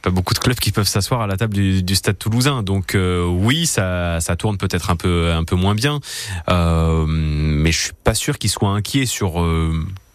[0.00, 2.62] pas beaucoup de clubs qui peuvent s'asseoir à la table du, du Stade Toulousain.
[2.62, 6.00] Donc euh, oui, ça, ça tourne peut-être un peu un peu moins bien,
[6.48, 9.72] euh, mais je suis pas sûr qu'ils soient inquiets sur euh,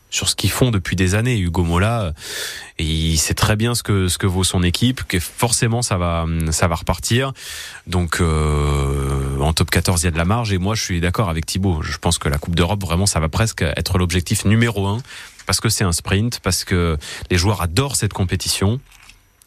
[0.09, 1.37] sur ce qu'ils font depuis des années.
[1.37, 2.13] Hugo Mola,
[2.79, 6.25] il sait très bien ce que ce que vaut son équipe, que forcément ça va
[6.51, 7.33] ça va repartir.
[7.85, 11.01] Donc euh, en top 14 il y a de la marge et moi je suis
[11.01, 11.81] d'accord avec Thibaut.
[11.81, 14.99] Je pense que la Coupe d'Europe vraiment ça va presque être l'objectif numéro un
[15.45, 16.97] parce que c'est un sprint, parce que
[17.29, 18.79] les joueurs adorent cette compétition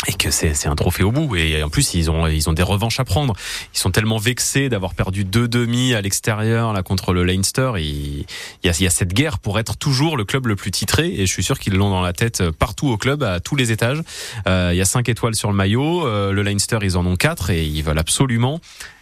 [0.07, 1.35] et que c'est un trophée au bout.
[1.35, 3.35] Et en plus, ils ont, ils ont des revanches à prendre.
[3.75, 7.73] Ils sont tellement vexés d'avoir perdu deux demi à l'extérieur là contre le Leinster.
[7.79, 8.25] Il,
[8.63, 11.09] y a, il y a cette guerre pour être toujours le club le plus titré.
[11.09, 13.73] Et je suis sûr qu'ils l'ont dans la tête partout au club, à tous les
[13.73, 14.01] étages.
[14.47, 16.07] Euh, il y a cinq étoiles sur le maillot.
[16.07, 18.61] Euh, le Leinster, ils en ont quatre et ils veulent absolument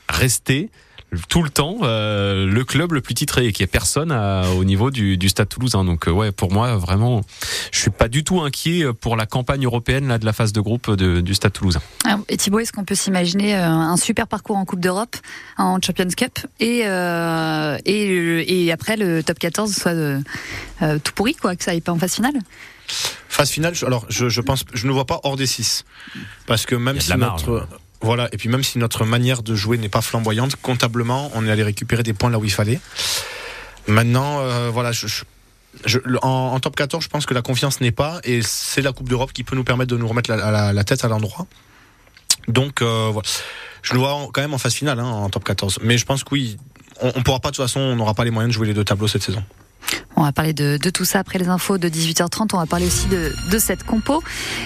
[0.09, 0.71] rester
[1.29, 4.91] tout le temps euh, le club le plus titré et qui est personne au niveau
[4.91, 5.85] du, du Stade Toulousain.
[5.85, 7.23] Donc euh, ouais, pour moi vraiment,
[7.73, 10.61] je suis pas du tout inquiet pour la campagne européenne là de la phase de
[10.61, 11.81] groupe de, du Stade Toulousain.
[12.29, 15.17] et Thibaut, est-ce qu'on peut s'imaginer euh, un super parcours en Coupe d'Europe,
[15.59, 16.81] en Champions Cup et
[17.87, 19.95] et, et après le top 14 soit
[21.03, 22.35] tout pourri quoi, que ça aille pas en phase finale?
[23.29, 25.85] Phase finale, alors je, je pense, je ne vois pas hors des 6
[26.47, 27.69] parce que même si notre
[28.07, 31.51] voilà, et puis même si notre manière de jouer n'est pas flamboyante, comptablement, on est
[31.51, 32.79] allé récupérer des points là où il fallait.
[33.89, 34.71] Maintenant, euh,
[36.23, 39.33] en, top 14, je pense que la confiance n'est pas, et c'est la Coupe d'Europe
[39.33, 41.49] qui peut nous permettre de nous remettre la, tête à l'endroit.
[42.47, 43.29] Donc, euh, voilà.
[43.83, 45.81] Je le vois quand même en phase finale, hein, en top 14.
[45.83, 46.59] Mais je pense que oui,
[47.01, 48.75] on, on pourra pas, de toute façon, on n'aura pas les moyens de jouer les
[48.75, 49.43] deux tableaux cette saison.
[50.17, 52.51] On va parler de, tout ça après les infos de 18h30.
[52.55, 54.23] On va parler aussi de, cette compo.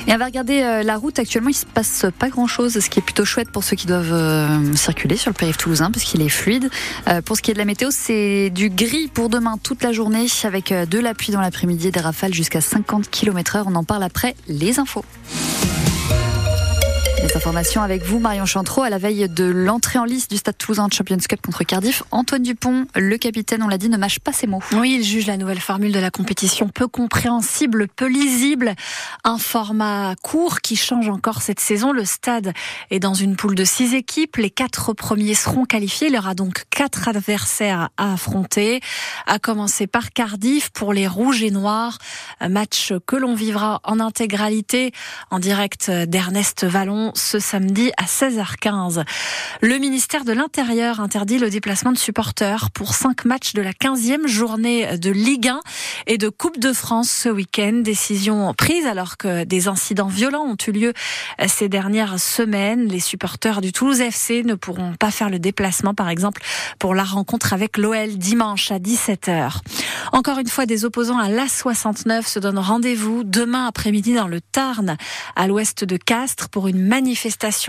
[0.06, 1.18] Et on va regarder euh, la route.
[1.18, 3.86] Actuellement, il se passe pas grand chose, ce qui est plutôt chouette pour ceux qui
[3.86, 6.70] doivent euh, circuler sur le périph' toulousain, puisqu'il est fluide.
[7.08, 9.92] Euh, pour ce qui est de la météo, c'est du gris pour demain toute la
[9.92, 13.66] journée, avec de la pluie dans l'après-midi des rafales jusqu'à 50 km heure.
[13.68, 15.04] On en parle après les infos.
[17.22, 20.56] Les informations avec vous, Marion Chantreau, à la veille de l'entrée en liste du Stade
[20.56, 22.02] Toulousain de Champions Cup contre Cardiff.
[22.12, 24.62] Antoine Dupont, le capitaine, on l'a dit, ne mâche pas ses mots.
[24.72, 28.74] Oui, il juge la nouvelle formule de la compétition peu compréhensible, peu lisible.
[29.22, 31.92] Un format court qui change encore cette saison.
[31.92, 32.54] Le stade
[32.90, 34.36] est dans une poule de six équipes.
[34.36, 36.08] Les quatre premiers seront qualifiés.
[36.08, 38.80] Il y aura donc quatre adversaires à affronter.
[39.26, 41.98] À commencer par Cardiff pour les Rouges et Noirs.
[42.40, 44.92] Un match que l'on vivra en intégralité
[45.30, 49.04] en direct d'Ernest Vallon ce samedi à 16h15.
[49.60, 54.26] Le ministère de l'Intérieur interdit le déplacement de supporters pour cinq matchs de la 15e
[54.26, 55.60] journée de Ligue 1
[56.06, 57.80] et de Coupe de France ce week-end.
[57.82, 60.92] Décision prise alors que des incidents violents ont eu lieu
[61.46, 62.86] ces dernières semaines.
[62.86, 66.42] Les supporters du Toulouse FC ne pourront pas faire le déplacement, par exemple,
[66.78, 69.60] pour la rencontre avec l'OL dimanche à 17h.
[70.12, 74.96] Encore une fois, des opposants à l'A69 se donnent rendez-vous demain après-midi dans le Tarn,
[75.36, 76.80] à l'ouest de Castres, pour une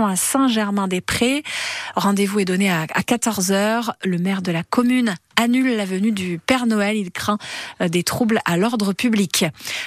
[0.06, 1.44] à Saint-Germain-des-Prés.
[1.96, 3.92] Rendez-vous est donné à 14h.
[4.04, 6.98] Le maire de la commune annule la venue du Père Noël.
[6.98, 7.38] Il craint
[7.82, 9.46] euh, des troubles à l'ordre public.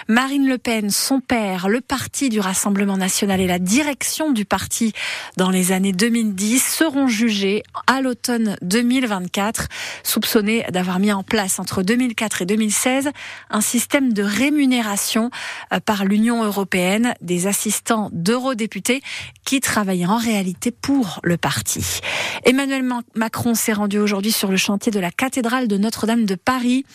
[0.08, 4.92] Marine Le Pen, son père, le parti du Rassemblement national et la direction du parti
[5.36, 9.68] dans les années 2010 seront jugés à l'automne 2024,
[10.02, 13.10] soupçonnés d'avoir mis en place entre 2004 et 2016
[13.50, 15.30] un système de rémunération
[15.72, 19.02] euh, par l'Union européenne des assistants d'eurodéputés
[19.44, 22.00] qui travaillaient en réalité pour le parti.
[22.44, 26.86] Emmanuel Macron s'est rendu aujourd'hui sur le chantier de la cathédrale de Notre-Dame de Paris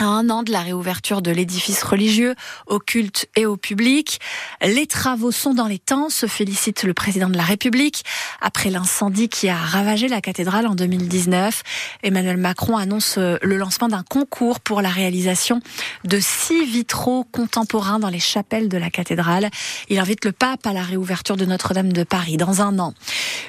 [0.00, 2.34] à un an de la réouverture de l'édifice religieux
[2.66, 4.18] au culte et au public.
[4.60, 8.04] Les travaux sont dans les temps, se félicite le président de la République.
[8.40, 11.62] Après l'incendie qui a ravagé la cathédrale en 2019,
[12.02, 15.60] Emmanuel Macron annonce euh, le lancement d'un concours pour la réalisation
[16.04, 19.48] de six vitraux contemporains dans les chapelles de la cathédrale.
[19.88, 22.94] Il invite le pape à la réouverture de Notre-Dame de Paris dans un an.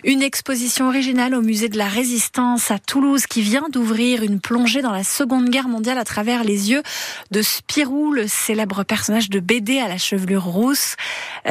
[0.04, 4.84] Une exposition originale au musée de la Résistance à Toulouse qui vient d'ouvrir une plongée
[4.84, 6.84] dans la Seconde Guerre mondiale à travers les yeux
[7.32, 10.96] de Spirou, le célèbre personnage de BD à la chevelure rousse.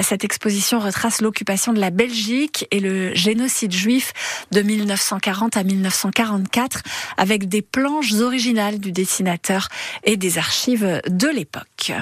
[0.03, 4.13] Cette exposition retrace l'occupation de la Belgique et le génocide juif
[4.51, 6.83] de 1940 à 1944
[7.17, 9.69] avec des planches originales du dessinateur
[10.05, 11.93] et des archives de l'époque.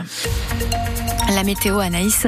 [1.34, 2.26] La météo Anaïs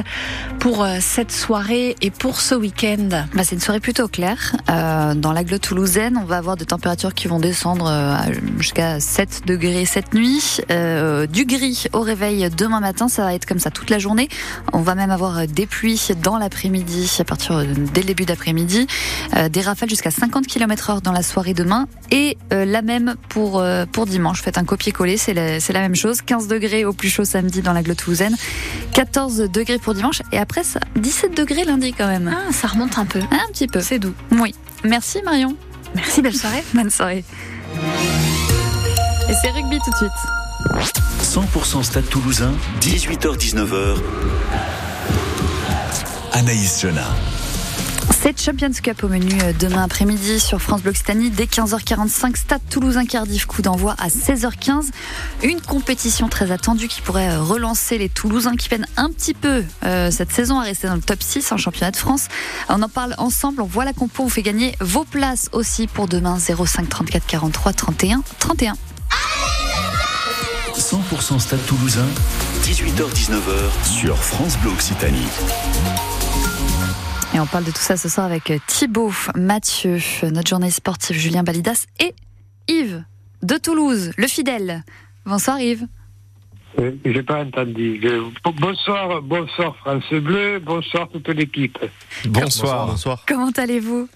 [0.59, 4.55] pour euh, cette soirée et pour ce week-end bah, C'est une soirée plutôt claire.
[4.69, 8.15] Euh, dans l'agglo toulousaine, on va avoir des températures qui vont descendre euh,
[8.57, 10.59] jusqu'à 7 degrés cette nuit.
[10.71, 14.27] Euh, du gris au réveil demain matin, ça va être comme ça toute la journée.
[14.73, 17.63] On va même avoir des pluies dans l'après-midi, à partir
[17.93, 18.87] dès le début d'après-midi.
[19.51, 21.87] des rafales jusqu'à 50 km heure dans la soirée demain.
[22.11, 24.41] Et la même pour, pour dimanche.
[24.41, 26.21] Faites un copier-coller, c'est la, même chose.
[26.21, 28.35] 15 degrés au plus chaud samedi dans l'agglo toulousaine.
[28.95, 30.21] 14 degrés pour dimanche.
[30.31, 32.33] Et après, ça, 17 degrés lundi quand même.
[32.33, 33.19] Ah, ça remonte un peu.
[33.19, 33.81] Un petit peu.
[33.81, 34.13] C'est doux.
[34.31, 34.55] Oui.
[34.85, 35.57] Merci Marion.
[35.95, 36.63] Merci, belle soirée.
[36.73, 37.25] Bonne soirée.
[39.29, 40.11] Et c'est rugby tout de suite.
[41.21, 43.97] 100% Stade Toulousain, 18h-19h.
[46.31, 47.13] Anaïs Jonah.
[48.25, 52.35] Cette Champions Cup au menu euh, demain après-midi sur France Bleu Occitanie dès 15h45.
[52.35, 54.85] Stade Toulousain Cardiff, coup d'envoi à 16h15.
[55.43, 59.63] Une compétition très attendue qui pourrait euh, relancer les Toulousains qui peinent un petit peu
[59.83, 62.29] euh, cette saison à rester dans le top 6 en championnat de France.
[62.67, 66.07] On en parle ensemble, on voit la compo, on fait gagner vos places aussi pour
[66.07, 68.73] demain 05 34 43 31 31.
[70.75, 72.07] 100% Stade Toulousain,
[72.63, 75.27] 18h-19h sur France Bleu Occitanie.
[77.35, 79.97] Et on parle de tout ça ce soir avec Thibaut, Mathieu,
[80.31, 82.15] notre journaliste sportif Julien Balidas et
[82.69, 83.03] Yves
[83.43, 84.85] de Toulouse, le fidèle.
[85.25, 85.85] Bonsoir Yves.
[87.03, 88.01] J'ai pas entendu.
[88.45, 91.77] Bonsoir, bonsoir France Bleu, bonsoir toute l'équipe.
[92.23, 93.25] Bonsoir, bonsoir.
[93.27, 94.07] Comment allez-vous?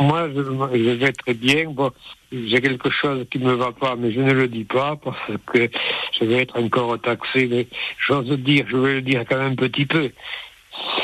[0.00, 1.70] Moi, je, je, vais très bien.
[1.70, 1.92] Bon,
[2.32, 5.16] j'ai quelque chose qui ne me va pas, mais je ne le dis pas parce
[5.46, 5.70] que
[6.18, 7.46] je vais être encore taxé.
[7.46, 7.68] Mais
[8.04, 10.10] j'ose dire, je vais le dire quand même un petit peu.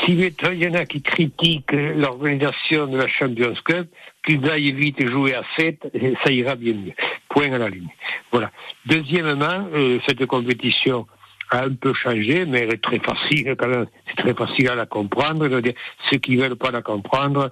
[0.03, 3.87] Si il y en a qui critiquent l'organisation de la Champions Cup,
[4.25, 5.91] qu'ils aillent vite jouer à 7,
[6.23, 6.93] ça ira bien mieux.
[7.29, 7.89] Point à la ligne.
[8.31, 8.51] Voilà.
[8.85, 11.05] Deuxièmement, euh, cette compétition
[11.51, 13.85] a un peu changé, mais elle est très facile quand même.
[14.07, 15.47] C'est très facile à la comprendre.
[15.61, 15.73] dire,
[16.09, 17.51] ceux qui veulent pas la comprendre,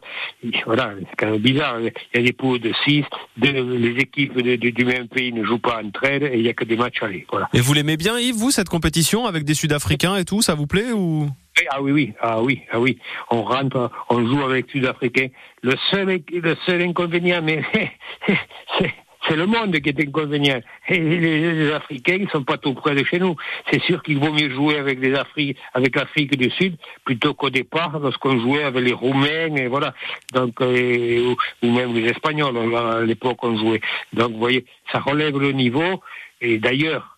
[0.65, 1.79] voilà, c'est quand même bizarre.
[1.79, 3.03] Il y a des poules de 6,
[3.38, 6.65] les équipes du même pays ne jouent pas entre elles et il n'y a que
[6.65, 7.25] des matchs allés.
[7.31, 7.49] Voilà.
[7.53, 10.67] Et vous l'aimez bien, Yves, vous, cette compétition avec des Sud-Africains et tout, ça vous
[10.67, 11.27] plaît ou?
[11.71, 12.99] Ah oui, oui, ah oui, ah oui.
[13.31, 15.29] On rentre, on joue avec Sud-Africains.
[15.63, 17.63] Le seul, le seul inconvénient, mais
[18.79, 18.93] c'est
[19.35, 20.61] le monde qui est inconvénient.
[20.89, 23.35] Et les, Africains ne sont pas tout près de chez nous.
[23.71, 27.49] C'est sûr qu'il vaut mieux jouer avec les Afriques, avec l'Afrique du Sud, plutôt qu'au
[27.49, 29.93] départ, lorsqu'on jouait avec les Roumains, et voilà.
[30.33, 33.81] Donc, euh, ou, même les Espagnols, à l'époque, on jouait.
[34.13, 36.01] Donc, vous voyez, ça relève le niveau.
[36.41, 37.16] Et d'ailleurs,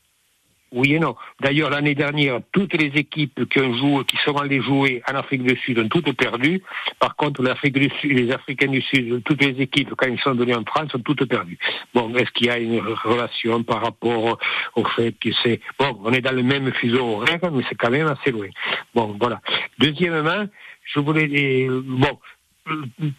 [0.71, 1.15] oui et non.
[1.41, 5.43] D'ailleurs, l'année dernière, toutes les équipes qui, ont joué, qui sont allées jouer en Afrique
[5.43, 6.61] du Sud ont toutes perdu.
[6.99, 10.33] Par contre, l'Afrique du Sud, les Africains du Sud, toutes les équipes, quand ils sont
[10.33, 11.57] venus en France, ont toutes perdu.
[11.93, 14.37] Bon, est-ce qu'il y a une relation par rapport
[14.75, 15.59] au fait que c'est...
[15.79, 18.47] Bon, on est dans le même fuseau horaire, mais c'est quand même assez loin.
[18.93, 19.41] Bon, voilà.
[19.79, 20.45] Deuxièmement,
[20.93, 21.67] je voulais...
[21.69, 22.19] Bon,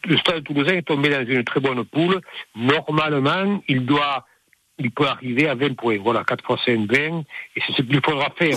[0.04, 2.20] le Stade Toulousain est tombé dans une très bonne poule.
[2.54, 4.24] Normalement, il doit
[4.80, 5.98] il peut arriver à 20 points.
[5.98, 7.24] Voilà, 4 fois 5, 20.
[7.56, 8.56] Et c'est ce qu'il faudra faire.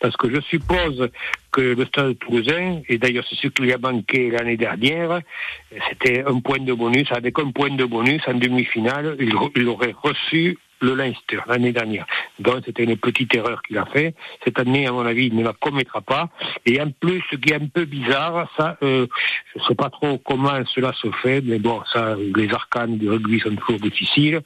[0.00, 1.10] Parce que je suppose
[1.52, 5.20] que le stade toulousain, et d'ailleurs c'est ce qui lui a manqué l'année dernière,
[5.90, 10.56] c'était un point de bonus, avec un point de bonus en demi-finale, il aurait reçu
[10.80, 12.06] le Leinster l'année dernière.
[12.38, 14.14] Donc c'était une petite erreur qu'il a fait.
[14.44, 16.28] Cette année, à mon avis, il ne la commettra pas.
[16.66, 19.06] Et en plus, ce qui est un peu bizarre, ça, euh,
[19.54, 23.08] je ne sais pas trop comment cela se fait, mais bon, ça, les arcanes du
[23.08, 24.40] rugby sont toujours difficiles.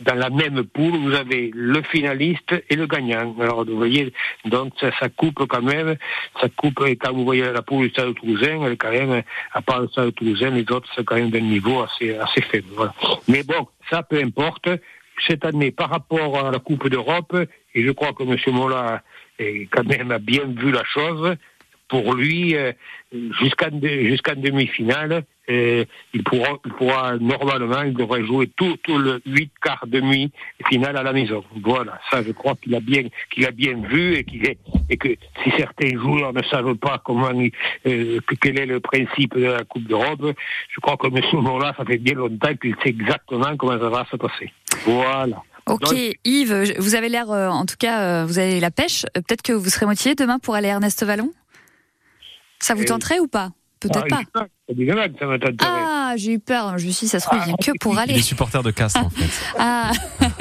[0.00, 3.34] Dans la même poule, vous avez le finaliste et le gagnant.
[3.40, 4.12] Alors, vous voyez,
[4.44, 5.96] donc ça, ça coupe quand même,
[6.40, 9.22] ça coupe, et quand vous voyez la poule du Stade Toulousain, elle est quand même,
[9.52, 12.68] à part le Stade Toulousain, les autres, c'est quand même d'un niveau assez, assez faible.
[12.74, 12.94] Voilà.
[13.28, 14.68] Mais bon, ça, peu importe
[15.26, 17.36] cette année par rapport à la Coupe d'Europe,
[17.74, 18.36] et je crois que M.
[18.54, 19.02] Mola
[19.70, 21.36] quand même a bien vu la chose,
[21.88, 22.72] pour lui, euh,
[23.12, 23.70] jusqu'en
[24.36, 25.84] demi-finale, euh,
[26.14, 30.30] il, pourra, il pourra normalement, il devrait jouer tout, tout le 8 quarts demi
[30.68, 31.42] finale à la maison.
[31.62, 34.58] Voilà, ça je crois qu'il a bien qu'il a bien vu et qu'il est
[34.88, 35.08] et que
[35.42, 37.30] si certains joueurs ne savent pas comment
[37.86, 40.34] euh, quel est le principe de la Coupe d'Europe,
[40.68, 41.42] je crois que M.
[41.42, 44.52] Mola, ça fait bien longtemps qu'il sait exactement comment ça va se passer.
[44.84, 45.42] Voilà.
[45.66, 49.04] Ok, Yves, vous avez l'air, en tout cas, vous avez la pêche.
[49.14, 51.32] Peut-être que vous serez motivé demain pour aller à Ernest Vallon?
[52.58, 53.50] Ça vous tenterait ou pas?
[53.80, 54.46] Peut-être ah, pas.
[55.72, 56.76] Ah, j'ai eu peur.
[56.78, 58.12] Je me suis dit, ça se trouve, il vient que pour aller.
[58.12, 59.54] Les supporters de Castres, en fait.
[59.58, 59.90] Ah.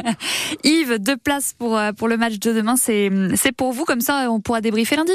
[0.66, 2.76] Yves, deux places pour, euh, pour le match de demain.
[2.76, 5.14] C'est pour vous, comme ça, on pourra débriefer lundi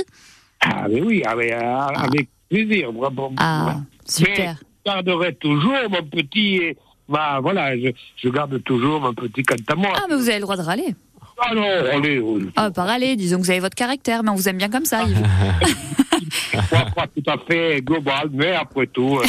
[0.63, 1.89] Ah, mais oui, avec, euh, ah.
[1.97, 2.91] avec plaisir.
[3.37, 4.57] Ah, super.
[4.59, 6.77] je garderai toujours mon petit.
[7.07, 9.93] Bah, voilà, je, je garde toujours mon petit quant à moi.
[9.97, 10.95] Ah, mais vous avez le droit de râler.
[11.39, 12.23] Ah non, allez.
[12.57, 14.85] Ah, pas râler, disons que vous avez votre caractère, mais on vous aime bien comme
[14.85, 15.21] ça, Yves.
[16.95, 19.27] pas tout à fait global, mais après tout, euh,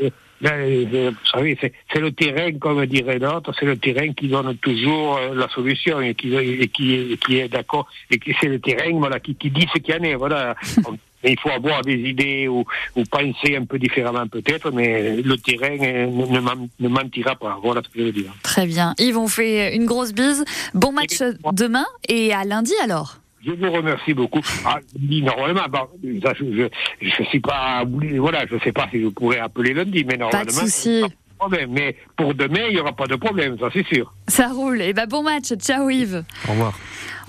[0.44, 4.56] euh, euh, vous savez, c'est le terrain, comme dirait l'autre, c'est le terrain qui donne
[4.56, 6.30] toujours la solution et qui,
[6.74, 9.98] qui, qui est d'accord, et c'est le terrain voilà, qui, qui dit ce qu'il y
[9.98, 10.14] en est.
[10.14, 10.54] Voilà.
[11.24, 15.76] il faut avoir des idées ou, ou penser un peu différemment peut-être, mais le terrain
[15.76, 16.40] ne,
[16.80, 17.58] ne mentira pas.
[17.62, 18.32] Voilà ce que je veux dire.
[18.42, 18.94] Très bien.
[18.98, 20.44] Yves, on fait une grosse bise.
[20.74, 21.18] Bon match
[21.52, 23.18] demain et à lundi alors.
[23.48, 24.40] Je vous remercie beaucoup.
[24.66, 25.88] Ah, normalement,
[26.22, 27.82] ça, je ne suis pas,
[28.18, 30.44] voilà, je sais pas si je pourrais appeler lundi, mais normalement.
[30.44, 31.02] Pas de souci.
[31.70, 34.12] Mais pour demain, il n'y aura pas de problème, ça c'est sûr.
[34.26, 34.82] Ça roule.
[34.82, 35.54] Et bah bon match.
[35.54, 36.24] Ciao Yves.
[36.48, 36.76] Au revoir.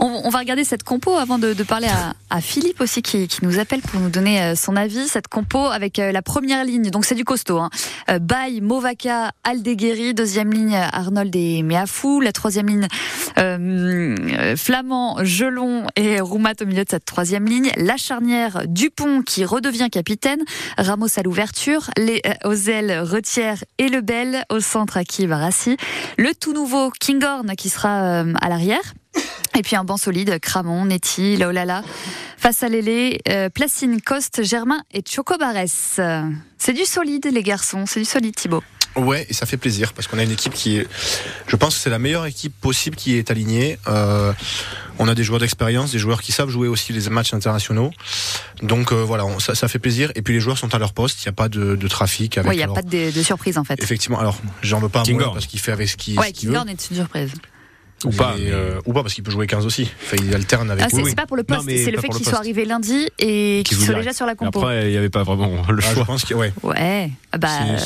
[0.01, 1.89] On, va regarder cette compo avant de, parler
[2.29, 5.09] à, Philippe aussi qui, nous appelle pour nous donner euh, son avis.
[5.09, 7.59] Cette compo avec euh, la première ligne, donc c'est du costaud.
[7.59, 7.69] Hein.
[8.09, 10.13] Euh, Baye, Movaca, Aldeguerri.
[10.13, 12.21] Deuxième ligne, Arnold et Meafou.
[12.21, 12.87] La troisième ligne,
[14.55, 17.71] Flamand, Gelon et Roumat au milieu de cette troisième ligne.
[17.75, 20.39] La charnière, Dupont qui redevient capitaine.
[20.77, 21.89] Ramos à l'ouverture.
[21.97, 24.45] Les aux ailes, Retière et Lebel.
[24.49, 25.75] Au centre, Aki Barassi.
[26.17, 28.93] Le tout nouveau Kinghorn qui sera à l'arrière.
[29.57, 31.83] Et puis un banc solide, Cramon, Netty, Laolala,
[32.37, 35.99] face à Lélé, euh, Placine, Coste, Germain et Chocobarès.
[36.57, 38.63] C'est du solide, les garçons, c'est du solide, Thibaut.
[38.95, 40.87] Ouais, et ça fait plaisir parce qu'on a une équipe qui est,
[41.47, 43.77] je pense que c'est la meilleure équipe possible qui est alignée.
[43.87, 44.33] Euh,
[44.97, 47.91] on a des joueurs d'expérience, des joueurs qui savent jouer aussi les matchs internationaux.
[48.63, 50.11] Donc euh, voilà, ça, fait plaisir.
[50.15, 52.39] Et puis les joueurs sont à leur poste, il n'y a pas de, trafic.
[52.43, 53.81] Oui, il n'y a pas de, de, surprise en fait.
[53.81, 56.55] Effectivement, alors j'en veux pas à parce qu'il fait avec ce qu'il ouais, qu veut.
[56.55, 57.31] est une surprise.
[58.05, 59.89] Ou pas, euh, ou pas parce qu'il peut jouer 15 aussi.
[60.03, 60.85] Enfin, il alterne avec.
[60.85, 63.77] Ah, c'est pas pour le poste, c'est le fait qu'il soit arrivé lundi et qu'il
[63.77, 64.59] soit déjà sur la compo.
[64.59, 66.03] Après, il n'y avait pas vraiment le ah, choix.
[66.03, 66.53] je pense que, ouais.
[66.63, 67.11] Ouais.
[67.37, 67.77] Bah, euh,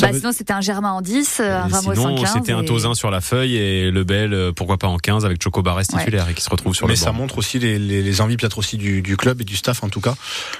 [0.00, 2.32] bah sinon c'était un Germain en 10, un Ramos en 15.
[2.32, 5.42] C'était un Tozin sur la feuille et le Bel, euh, pourquoi pas en 15 avec
[5.42, 8.02] Choco Barres titulaire et qui se retrouve sur Mais le ça montre aussi les, les,
[8.02, 10.14] les envies peut-être aussi du, du, club et du staff en tout cas.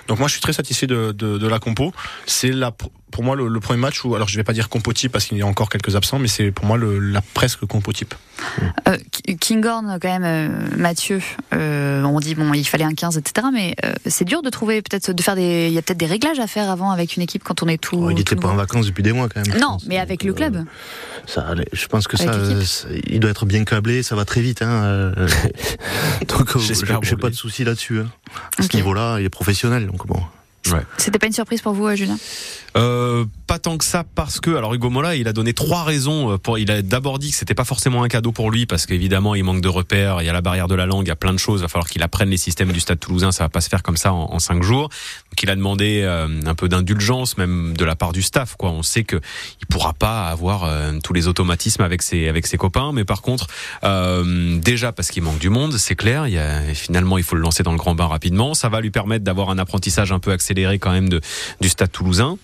[0.09, 1.93] Donc moi je suis très satisfait de, de, de la compo.
[2.27, 2.73] C'est la
[3.15, 5.39] pour moi le, premier match où, alors je vais pas dire compo type parce qu'il
[5.39, 8.13] y a encore quelques absents, mais c'est pour moi le, la presque compo type.
[8.89, 8.97] Euh,
[9.41, 11.21] Kinghorn, quand même, euh, Mathieu,
[11.55, 13.47] euh, on dit bon, il fallait un 15, etc.
[13.53, 15.69] Mais euh, c'est dur de trouver, peut-être, de faire des.
[15.69, 17.79] Il y a peut-être des réglages à faire avant avec une équipe quand on est
[17.79, 17.94] tout.
[17.97, 19.59] Oh, il n'était pas en vacances depuis des mois quand même.
[19.59, 20.65] Non, mais avec le club.
[21.27, 22.33] ça, je pense que ça,
[23.07, 24.63] il doit être bien câblé, ça va très vite.
[24.63, 25.13] Hein,
[26.29, 26.57] donc,
[27.03, 28.01] j'ai pas de souci là-dessus.
[28.01, 28.09] Hein.
[28.59, 30.21] À ce niveau-là, il est professionnel, donc bon.
[30.73, 30.83] Ouais.
[30.97, 32.17] C'était pas une surprise pour vous, Julien
[32.77, 36.33] euh, pas tant que ça parce que alors Hugo Mola il a donné trois raisons
[36.33, 38.87] euh, pour il a d'abord dit que c'était pas forcément un cadeau pour lui parce
[38.87, 41.13] qu'évidemment il manque de repères il y a la barrière de la langue il y
[41.13, 43.45] a plein de choses il va falloir qu'il apprenne les systèmes du Stade Toulousain ça
[43.45, 44.89] va pas se faire comme ça en, cinq jours.
[44.89, 48.71] Donc il a demandé euh, un peu d'indulgence même de la part du staff quoi.
[48.71, 49.21] On sait que
[49.61, 53.23] il pourra pas avoir euh, tous les automatismes avec ses avec ses copains mais par
[53.23, 53.47] contre
[54.59, 57.43] déjà parce qu'il manque du monde c'est clair il y a, finalement il faut le
[57.43, 58.55] lancer dans le grand bain rapidement.
[58.55, 62.37] Ça va lui permettre d'avoir un apprentissage un peu accéléré quand même du Stade Toulousain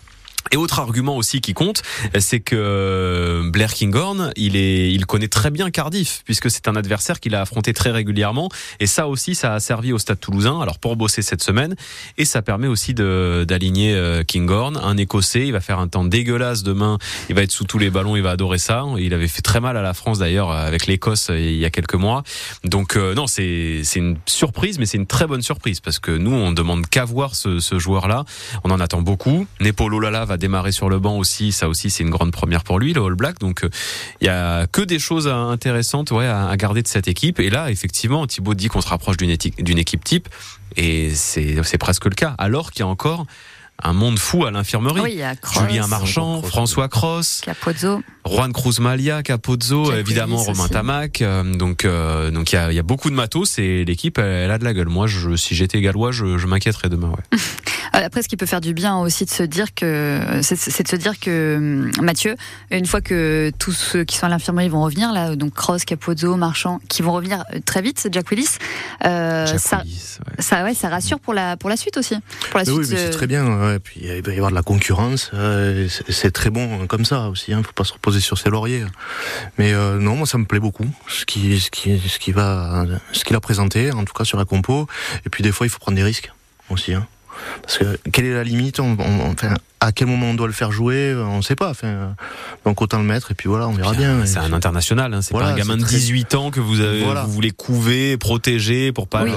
[0.53, 1.82] et autre argument aussi qui compte,
[2.18, 6.76] c'est que euh, Blair Kinghorn, il est, il connaît très bien Cardiff puisque c'est un
[6.76, 8.49] adversaire qu'il a affronté très régulièrement.
[8.80, 10.61] Et ça aussi, ça a servi au Stade Toulousain.
[10.61, 11.76] Alors pour bosser cette semaine,
[12.18, 15.47] et ça permet aussi d'aligner euh, Kinghorn, un Écossais.
[15.47, 16.99] Il va faire un temps dégueulasse demain.
[17.28, 18.16] Il va être sous tous les ballons.
[18.16, 18.84] Il va adorer ça.
[18.99, 21.70] Il avait fait très mal à la France d'ailleurs avec l'Écosse euh, il y a
[21.70, 22.22] quelques mois.
[22.64, 26.32] Donc non, c'est c'est une surprise, mais c'est une très bonne surprise parce que nous
[26.32, 28.24] on demande qu'à voir ce, ce joueur-là.
[28.64, 29.47] On en attend beaucoup.
[29.61, 31.53] Nepolo Lala va démarrer sur le banc aussi.
[31.53, 33.39] Ça aussi, c'est une grande première pour lui, le All Black.
[33.39, 33.70] Donc, euh,
[34.20, 37.41] il y a que des choses intéressantes ouais, à garder de cette équipe.
[37.41, 40.28] Et là, effectivement, Thibaut dit qu'on se rapproche d'une équipe type.
[40.76, 42.35] Et c'est presque le cas.
[42.39, 43.26] Alors qu'il y a encore
[43.83, 45.01] un monde fou à l'infirmerie.
[45.01, 45.22] Oui,
[45.53, 48.03] Julien Marchand, François Cross, Capozzo.
[48.26, 51.22] Juan Cruz Malia, Capozzo, évidemment Romain Tamac.
[51.22, 54.51] Euh, donc euh, donc il y a, y a, beaucoup de matos et l'équipe elle,
[54.51, 54.89] a de la gueule.
[54.89, 57.11] Moi, je, si j'étais gallois, je, je m'inquiéterais demain.
[57.11, 57.39] Ouais.
[57.93, 60.97] Après, ce qui peut faire du bien aussi de se dire que c'est de se
[60.97, 62.37] dire que hum, Mathieu,
[62.70, 66.37] une fois que tous ceux qui sont à l'infirmerie vont revenir là, donc Cross, Capozzo,
[66.37, 68.59] Marchand, qui vont revenir très vite, Jack Willis,
[69.05, 69.83] euh, ça,
[70.39, 72.16] ça, ouais, ça rassure pour la pour la suite aussi.
[72.51, 73.70] Pour la oui, suite, c'est très bien.
[73.75, 75.31] Et puis il va y avoir de la concurrence.
[76.09, 77.53] c'est très bon comme ça aussi.
[77.53, 78.85] Hein, faut pas se reposer sur ses lauriers.
[79.59, 82.18] Mais euh, non, moi ça me plaît beaucoup ce qui, ce ce
[83.25, 84.87] qu'il a présenté, en tout cas sur la compo.
[85.27, 86.33] Et puis des fois, il faut prendre des risques
[86.68, 86.95] aussi.
[86.95, 87.07] Hein.
[87.62, 91.14] Parce que quelle est la limite enfin, à quel moment on doit le faire jouer,
[91.14, 91.70] on ne sait pas.
[91.70, 92.14] Enfin,
[92.66, 94.26] donc autant le mettre et puis voilà, on verra bien.
[94.26, 97.33] C'est un international, hein, c'est pas un gamin de 18 ans que vous, avez, vous
[97.33, 99.31] voulez couver, protéger pour pas, le,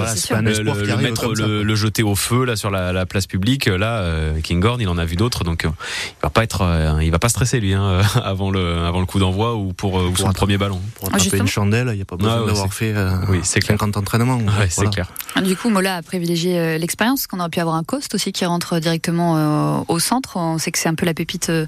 [1.02, 3.68] mettre le, jeter au feu là sur la, place publique.
[3.68, 7.04] Là, euh, Kinghorn, il en a vu d'autres, donc euh, il va pas être, euh,
[7.04, 10.16] il va pas stresser lui hein, avant le avant le coup d'envoi ou pour, ou
[10.16, 10.82] son premier ballon.
[10.96, 12.94] Pour attraper ah, une chandelle, il n'y a pas besoin d'avoir fait
[13.30, 14.40] oui, 50 entraînements.
[14.70, 15.12] c'est clair.
[15.42, 18.80] Du coup, Mola a privilégié l'expérience, qu'on aurait pu avoir un cost aussi qui rentre
[18.80, 21.66] directement au centre on sait que c'est un peu la pépite euh,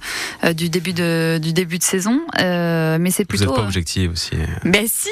[0.53, 3.45] du début de du début de saison, euh, mais c'est plutôt.
[3.45, 4.32] Vous n'êtes pas objectif aussi.
[4.63, 5.09] Mais si,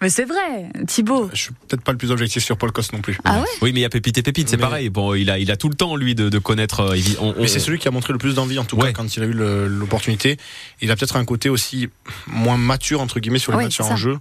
[0.00, 1.30] mais c'est vrai, Thibaut.
[1.32, 3.18] Je suis peut-être pas le plus objectif sur Paul Coste non plus.
[3.24, 3.46] Ah ouais.
[3.62, 4.90] Oui, mais il y a pépite et pépite, c'est pareil.
[4.90, 6.80] Bon, il a il a tout le temps lui de, connaître.
[6.80, 9.22] Euh, mais c'est celui qui a montré le plus d'envie en tout cas quand il
[9.22, 10.36] a eu l'opportunité.
[10.80, 11.88] Il a peut-être un côté aussi
[12.26, 14.18] moins mature entre guillemets sur les matchs en jeu.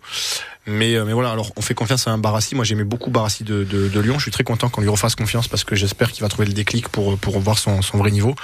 [0.66, 2.56] Mais, mais voilà, alors on fait confiance à un Barassi.
[2.56, 4.16] Moi j'aimais beaucoup Barassi de, de, Lyon.
[4.18, 6.54] Je suis très content qu'on lui refasse confiance parce que j'espère qu'il va trouver le
[6.54, 8.36] déclic pour, pour voir son, son vrai niveau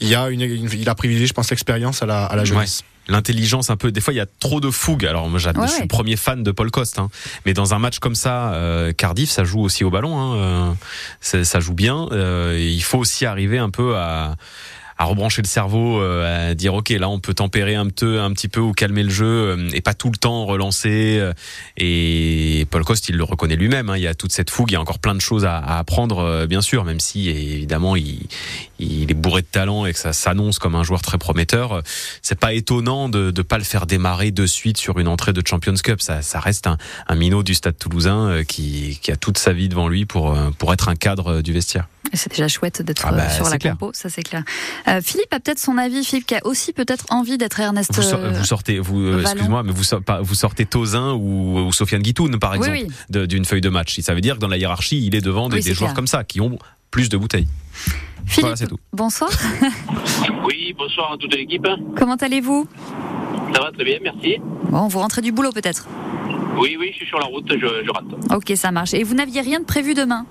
[0.00, 2.84] il y a une, il a privilégié, je pense, l'expérience à la, à la jeunesse.
[3.08, 3.92] l'intelligence un peu.
[3.92, 5.06] Des fois, il y a trop de fougue.
[5.06, 7.08] Alors, moi, je suis le premier fan de Paul Coste, hein.
[7.44, 10.18] mais dans un match comme ça, euh, Cardiff, ça joue aussi au ballon.
[10.18, 10.76] Hein.
[11.22, 12.08] Euh, ça joue bien.
[12.12, 14.36] Euh, il faut aussi arriver un peu à
[14.98, 18.32] à rebrancher le cerveau, euh, à dire ok là on peut tempérer un peu, un
[18.32, 21.18] petit peu ou calmer le jeu euh, et pas tout le temps relancer.
[21.20, 21.32] Euh,
[21.76, 23.90] et Paul Coste il le reconnaît lui-même.
[23.90, 25.58] Hein, il y a toute cette fougue, il y a encore plein de choses à,
[25.58, 28.26] à apprendre bien sûr, même si évidemment il,
[28.78, 31.82] il est bourré de talent et que ça s'annonce comme un joueur très prometteur.
[32.22, 35.42] C'est pas étonnant de ne pas le faire démarrer de suite sur une entrée de
[35.46, 36.00] Champions Cup.
[36.00, 39.68] Ça, ça reste un, un minot du Stade Toulousain qui, qui a toute sa vie
[39.68, 41.86] devant lui pour pour être un cadre du vestiaire.
[42.12, 44.42] C'est déjà chouette d'être ah bah, sur la compo, ça c'est clair.
[44.88, 47.92] Euh, Philippe a peut-être son avis, Philippe qui a aussi peut-être envie d'être Ernest.
[47.94, 49.84] Vous, vous sortez, vous, euh, excuse-moi, mais vous,
[50.22, 54.00] vous sortez Tozin ou, ou Sofiane Guitoun par exemple d'une feuille de match.
[54.00, 56.40] Ça veut dire que dans la hiérarchie, il est devant des, joueurs comme ça qui
[56.40, 56.58] ont
[56.90, 57.48] plus de bouteilles.
[58.26, 58.76] Philippe, tout.
[58.92, 59.30] bonsoir.
[60.46, 61.66] oui, bonsoir à toute l'équipe.
[61.96, 62.66] Comment allez-vous?
[63.54, 64.36] Ça va très bien, merci.
[64.70, 65.86] Bon, vous rentrez du boulot peut-être?
[66.58, 68.04] Oui, oui, je suis sur la route, je, je rate.
[68.34, 68.94] Ok, ça marche.
[68.94, 70.26] Et vous n'aviez rien de prévu demain?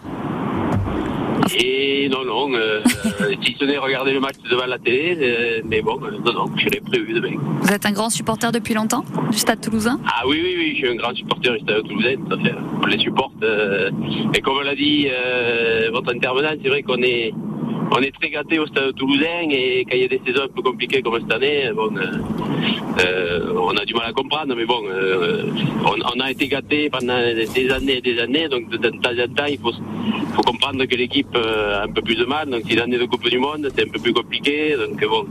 [1.60, 2.82] Et non, non, euh,
[3.44, 6.46] si ce n'est regarder le match devant la télé, euh, mais bon, euh, non, non,
[6.58, 7.36] je l'ai prévu demain.
[7.62, 10.00] Vous êtes un grand supporter depuis longtemps du Stade Toulousain?
[10.08, 12.16] Ah oui, oui, oui, je suis un grand supporter du Stade Toulousain,
[12.82, 13.34] On les supporte.
[14.34, 15.08] et comme l'a dit
[15.94, 17.32] votre intervenant, c'est vrai qu'on est
[17.92, 20.48] on est très gâtés au stade toulousain et quand il y a des saisons un
[20.48, 24.82] peu compliquées comme cette année, bon, euh, on a du mal à comprendre, mais bon,
[24.88, 25.44] euh,
[25.86, 29.46] on, a été gâtés pendant des années et des années, donc de, temps en temps,
[29.50, 29.72] il faut,
[30.46, 33.30] comprendre que l'équipe euh, a un peu plus de mal, donc si l'année de Coupe
[33.30, 35.26] du Monde, c'est un peu plus compliqué, donc bon,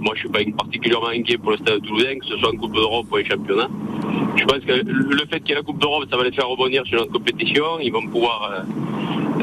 [0.00, 2.74] moi je suis pas particulièrement inquiet pour le stade toulousain, que ce soit en Coupe
[2.74, 3.68] d'Europe ou en championnat.
[4.36, 6.48] Je pense que le fait qu'il y ait la Coupe d'Europe, ça va les faire
[6.48, 8.64] rebondir sur notre compétition, ils vont pouvoir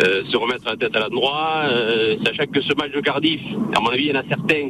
[0.04, 3.42] euh, se remettre la tête à l'endroit, euh, sachant que ce match de Cardiff,
[3.76, 4.70] à mon avis, il y en a certains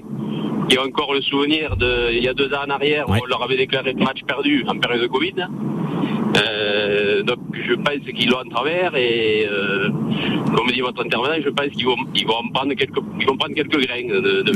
[0.68, 3.26] qui ont encore le souvenir de il y a deux ans en arrière où on
[3.26, 5.34] leur avait déclaré le match perdu en période de Covid.
[6.38, 9.47] Euh, donc je pense qu'ils l'ont en travers et
[10.56, 13.56] comme dit votre intervenant, je pense qu'ils vont, ils vont prendre quelques, ils vont prendre
[13.56, 14.54] quelques grains de, de,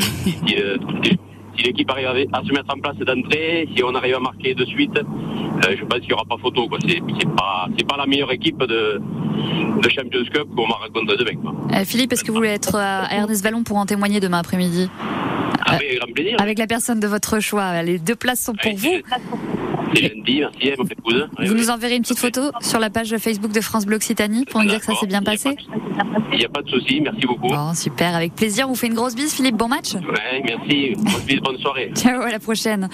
[1.58, 4.66] si l'équipe arrive à, se mettre en place d'entrée, si on arrive à marquer de
[4.66, 6.68] suite, euh, je pense qu'il n'y aura pas photo.
[6.88, 7.00] C'est,
[7.36, 9.02] pas, pas la meilleure équipe de,
[9.82, 11.54] de Champions Cup qu'on m'a raconté demain.
[11.74, 14.90] Euh, Philippe, est-ce que vous voulez être à Ernest Vallon pour en témoigner demain après-midi?
[15.66, 16.38] Ah, grand plaisir.
[16.40, 17.82] Avec la personne de votre choix.
[17.84, 19.02] Les deux places sont pour vous.
[21.46, 24.62] Vous nous enverrez une petite photo sur la page Facebook de France Bleu Occitanie pour
[24.62, 25.56] nous dire que ça s'est bien passé
[26.32, 27.48] Il n'y a pas de souci, merci beaucoup.
[27.48, 28.66] Bon, super, avec plaisir.
[28.68, 29.56] On vous fait une grosse bise, Philippe.
[29.56, 30.94] Bon match Ouais, merci.
[30.98, 31.92] Grosse bise, bonne soirée.
[31.96, 32.90] Ciao, à la prochaine.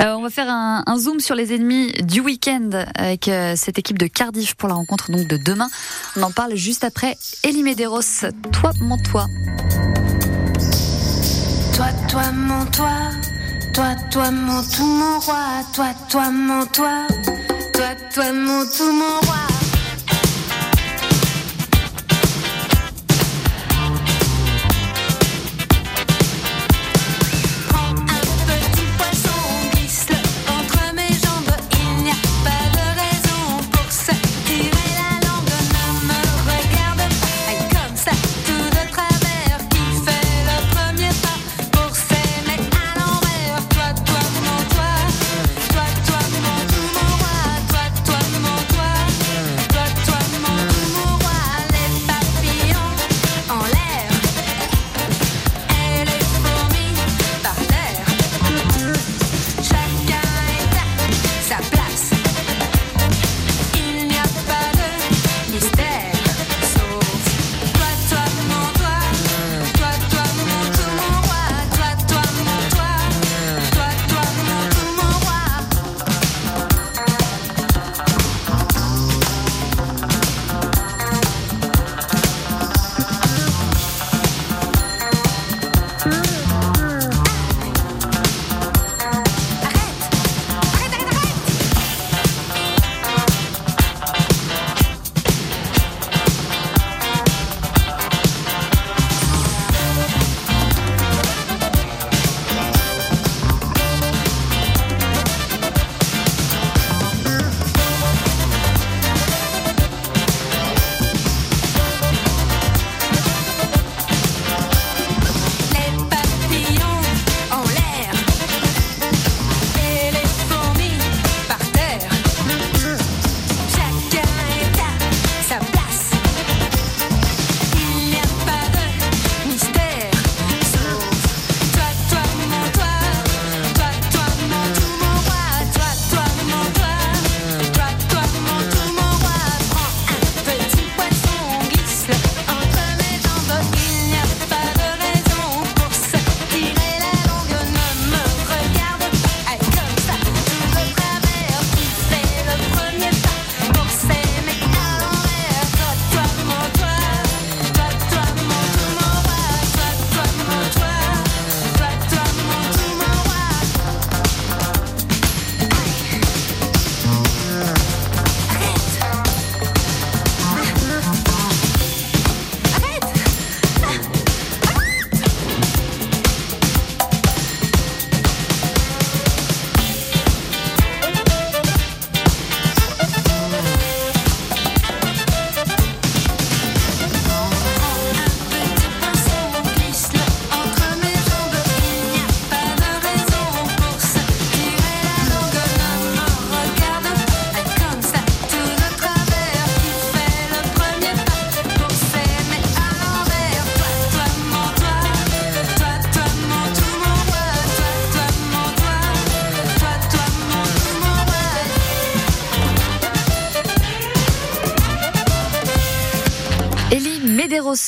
[0.00, 3.78] Euh, on va faire un, un, zoom sur les ennemis du week-end avec euh, cette
[3.78, 5.68] équipe de Cardiff pour la rencontre donc de demain.
[6.16, 7.16] On en parle juste après.
[7.44, 8.00] Elie Medeiros,
[8.52, 9.26] toi, mon toi.
[11.74, 12.90] Toi, toi, mon toi.
[13.74, 15.64] Toi, toi, mon tout, mon roi.
[15.72, 17.08] Toi, toi, mon toi.
[17.72, 19.53] Toi, toi, mon tout, mon roi.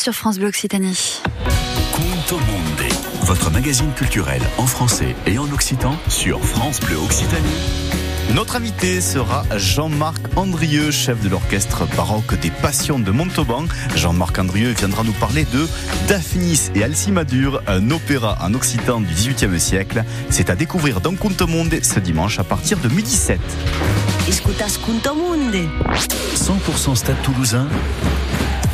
[0.06, 1.20] Sur France Bleu Occitanie.
[1.92, 2.92] Conto Monde,
[3.22, 7.42] votre magazine culturel en français et en occitan sur France Bleu Occitanie.
[8.32, 13.64] Notre invité sera Jean-Marc Andrieux, chef de l'orchestre baroque des Passions de Montauban.
[13.96, 15.66] Jean-Marc Andrieux viendra nous parler de
[16.06, 20.04] Daphnis et Alcimadure, un opéra en occitan du XVIIIe siècle.
[20.30, 23.38] C'est à découvrir dans Conto Monde ce dimanche à partir de 12h17.
[26.36, 27.66] 100% Stade Toulousain.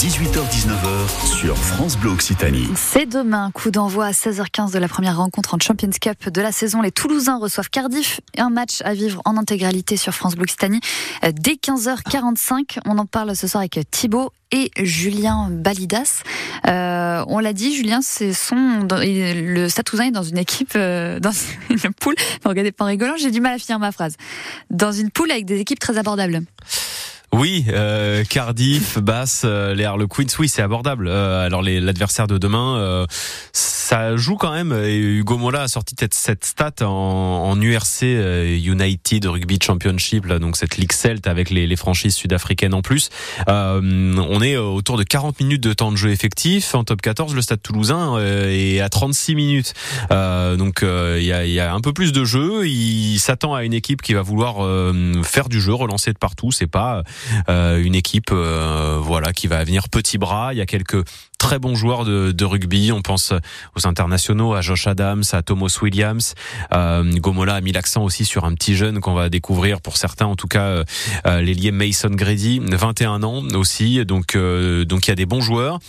[0.02, 2.66] 18h-19h sur France Bleu Occitanie.
[2.74, 6.50] C'est demain, coup d'envoi à 16h15 de la première rencontre en Champions Cup de la
[6.50, 6.82] saison.
[6.82, 10.80] Les Toulousains reçoivent Cardiff et un match à vivre en intégralité sur France Bleu Occitanie
[11.22, 12.80] dès 15h45.
[12.84, 16.24] On en parle ce soir avec Thibaut et Julien Balidas.
[16.66, 21.20] Euh, on l'a dit, Julien, c'est son le Stade Toulousain est dans une équipe, euh,
[21.20, 21.30] dans
[21.70, 22.16] une poule.
[22.44, 24.16] Regardez pas en rigolant, j'ai du mal à finir ma phrase.
[24.68, 26.42] Dans une poule avec des équipes très abordables.
[27.34, 31.08] Oui, euh, Cardiff, Basse, euh, les Harlequins, oui, c'est abordable.
[31.08, 33.06] Euh, alors l'adversaire de demain, euh,
[33.82, 34.72] ça joue quand même.
[34.72, 40.38] Et Hugo Mola a sorti cette, stat en, en URC euh, United Rugby Championship, là,
[40.38, 43.10] donc cette ligue celte avec les, les franchises sud-africaines en plus.
[43.46, 46.74] on est autour de 40 minutes de temps de jeu effectif.
[46.74, 49.74] En top 14, le Stade Toulousain est à 36 minutes.
[50.10, 52.66] donc il y a, y, a, un peu plus de jeu.
[52.66, 54.56] Il s'attend à une équipe qui va vouloir
[55.22, 56.52] faire du jeu, relancer de partout.
[56.52, 57.02] C'est pas
[57.48, 60.52] euh, une équipe euh, voilà qui va venir petit bras.
[60.52, 61.04] Il y a quelques
[61.42, 62.92] très bons joueurs de, de, rugby.
[62.92, 63.32] On pense
[63.74, 66.34] aux internationaux, à Josh Adams, à Thomas Williams.
[66.72, 70.26] Euh, Gomola a mis l'accent aussi sur un petit jeune qu'on va découvrir pour certains,
[70.26, 70.84] en tout cas
[71.26, 74.04] euh, l'ailier Mason Grady, 21 ans aussi.
[74.04, 75.80] Donc donc il y a des bons joueurs.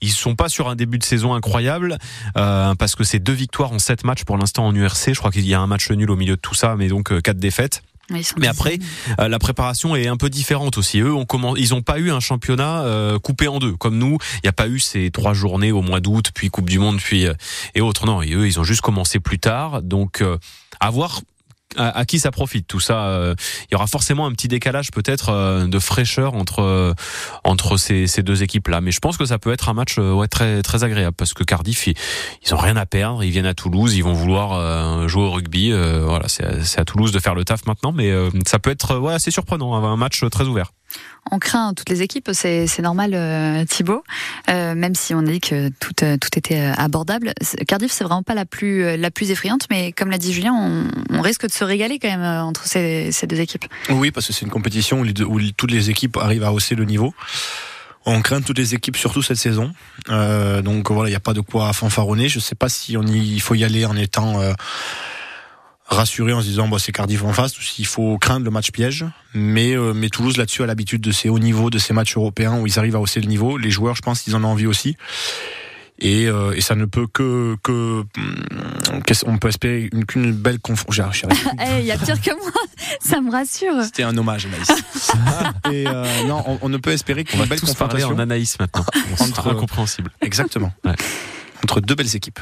[0.00, 1.98] Ils sont pas sur un début de saison incroyable
[2.38, 5.12] euh, parce que c'est deux victoires en sept matchs pour l'instant en URC.
[5.12, 7.20] Je crois qu'il y a un match nul au milieu de tout ça, mais donc
[7.20, 7.82] quatre défaites.
[8.38, 8.78] Mais après,
[9.18, 11.00] euh, la préparation est un peu différente aussi.
[11.00, 14.18] Eux, on commence, ils n'ont pas eu un championnat euh, coupé en deux, comme nous.
[14.36, 16.98] Il n'y a pas eu ces trois journées au mois d'août, puis Coupe du Monde,
[16.98, 17.34] puis euh,
[17.74, 18.06] et autres.
[18.06, 19.82] Non, et eux, ils ont juste commencé plus tard.
[19.82, 20.22] Donc,
[20.80, 21.20] à voir
[21.76, 23.34] à, qui ça profite tout ça euh,
[23.70, 26.94] Il y aura forcément un petit décalage peut-être euh, de fraîcheur entre euh,
[27.44, 29.98] entre ces, ces deux équipes là, mais je pense que ça peut être un match
[29.98, 31.94] ouais très très agréable parce que Cardiff ils,
[32.44, 35.72] ils ont rien à perdre, ils viennent à Toulouse, ils vont vouloir jouer au rugby,
[35.72, 38.12] voilà c'est à Toulouse de faire le taf maintenant, mais
[38.46, 40.72] ça peut être ouais assez surprenant, un match très ouvert
[41.30, 44.02] on craint toutes les équipes, c'est normal euh, Thibaut,
[44.50, 47.32] euh, même si on a dit que tout, euh, tout était abordable.
[47.66, 51.20] Cardiff, c'est vraiment pas la plus, la plus effrayante, mais comme l'a dit Julien, on,
[51.22, 53.64] risque de se régaler quand même entre ces, deux équipes.
[53.90, 57.14] Oui, parce que c'est une compétition où, toutes les équipes arrivent à hausser le niveau.
[58.04, 59.72] On craint toutes les équipes, surtout cette saison.
[60.08, 62.28] donc voilà, il n'y a pas de quoi fanfaronner.
[62.28, 64.40] Je ne sais pas si on il faut y aller en étant
[65.92, 69.04] rassuré en se disant bon, c'est Cardiff en face, il faut craindre le match piège.
[69.34, 72.58] Mais, euh, mais Toulouse là-dessus a l'habitude de ces hauts niveaux, de ces matchs européens
[72.58, 73.56] où ils arrivent à hausser le niveau.
[73.56, 74.96] Les joueurs, je pense qu'ils en ont envie aussi.
[75.98, 81.28] Et, euh, et, ça ne peut que que hum, on peut espérer qu'une belle confrontation.
[81.60, 82.50] Eh, il y a pire que moi,
[83.00, 83.84] ça me rassure.
[83.84, 84.68] C'était un hommage, Anaïs.
[85.70, 88.84] et euh, non, on, ne peut espérer qu'une belle tous confrontation en Anaïs maintenant.
[89.20, 90.10] Entre incompréhensible.
[90.20, 90.72] Exactement.
[90.84, 90.94] Ouais.
[91.62, 92.40] Entre deux belles équipes.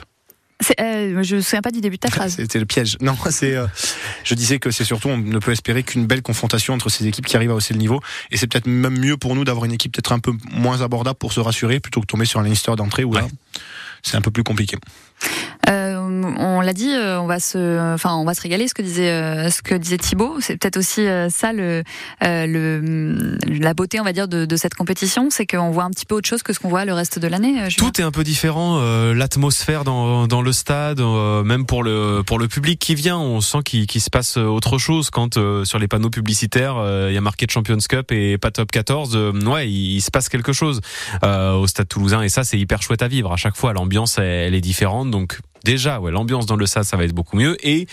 [0.80, 2.34] Euh, je me souviens pas du début de ta phrase.
[2.36, 2.96] C'était le piège.
[3.00, 3.54] Non, c'est.
[3.54, 3.66] Euh,
[4.24, 7.26] je disais que c'est surtout on ne peut espérer qu'une belle confrontation entre ces équipes
[7.26, 8.00] qui arrivent à hausser le niveau.
[8.30, 11.18] Et c'est peut-être même mieux pour nous d'avoir une équipe peut-être un peu moins abordable
[11.18, 13.26] pour se rassurer plutôt que tomber sur un Lannister d'entrée où là
[14.02, 14.76] c'est un peu plus compliqué.
[15.68, 15.99] Euh,
[16.38, 18.68] on l'a dit, euh, on va se, enfin, on va se régaler.
[18.68, 21.82] Ce que disait, euh, ce que disait Thibaut, c'est peut-être aussi ça le,
[22.20, 26.14] le, la beauté, on va dire, de, cette compétition, c'est qu'on voit un petit peu
[26.14, 27.68] autre chose que ce qu'on voit le reste de l'année.
[27.76, 28.80] Tout est un peu différent.
[29.12, 33.62] L'atmosphère dans, dans le stade, même pour le pour le public qui vient, on sent
[33.64, 36.76] qu'il se passe autre chose quand sur les panneaux publicitaires
[37.08, 39.16] il y a marqué Champions Cup et pas Top 14.
[39.46, 40.80] ouais, il, se passe quelque chose
[41.22, 43.32] au stade toulousain et ça c'est hyper chouette à vivre.
[43.32, 46.96] À chaque fois, l'ambiance elle, est différente, donc déjà, ouais, l'ambiance dans le stade, ça
[46.96, 47.56] va être beaucoup mieux.
[47.66, 47.86] Et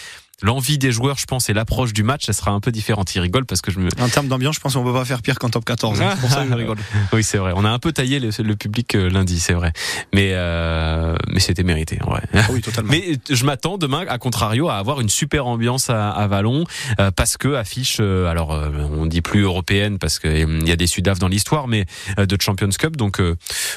[0.43, 3.13] l'envie des joueurs, je pense, et l'approche du match, ça sera un peu différente.
[3.15, 3.89] Ils rigolent parce que je me.
[3.99, 6.01] En termes d'ambiance, je pense qu'on peut pas faire pire qu'en top 14.
[6.01, 6.09] Hein.
[6.13, 6.77] C'est pour ça qu'ils rigolent.
[7.13, 7.53] oui, c'est vrai.
[7.55, 9.73] On a un peu taillé le, public euh, lundi, c'est vrai.
[10.13, 12.21] Mais euh, mais c'était mérité, en vrai.
[12.33, 12.91] Ah oui, totalement.
[12.91, 16.65] mais je m'attends demain, à contrario, à avoir une super ambiance à, à Vallon
[16.99, 21.19] euh, parce que affiche, alors on dit plus européenne parce qu'il y a des Sudaf
[21.19, 21.85] dans l'histoire, mais
[22.17, 22.95] de Champions Cup.
[22.95, 23.21] Donc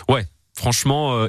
[0.09, 1.27] ouais, franchement,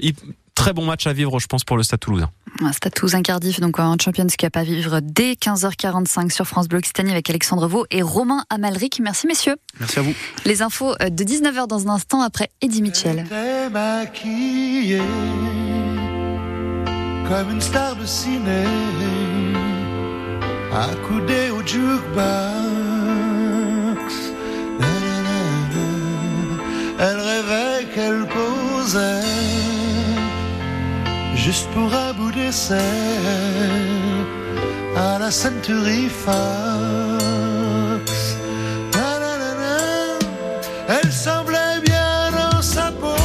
[0.61, 2.29] très bon match à vivre, je pense, pour le Stade Toulousain.
[2.71, 7.09] Stade Toulousain Cardiff, donc en Champions Cup à vivre dès 15h45 sur France Bleu Occitanie
[7.09, 8.99] avec Alexandre Vaux et Romain Amalric.
[8.99, 9.55] Merci messieurs.
[9.79, 10.13] Merci à vous.
[10.45, 13.25] Les infos euh, de 19h dans un instant après Eddie Mitchell.
[17.27, 18.65] comme une star de ciné,
[20.71, 22.21] accoudée au jukebox.
[26.99, 29.60] Elle rêvait qu'elle posait
[31.43, 32.77] juste pour un bout d'essai
[34.95, 36.31] à la Century Fox.
[40.87, 43.15] Elle semblait bien dans sa peau,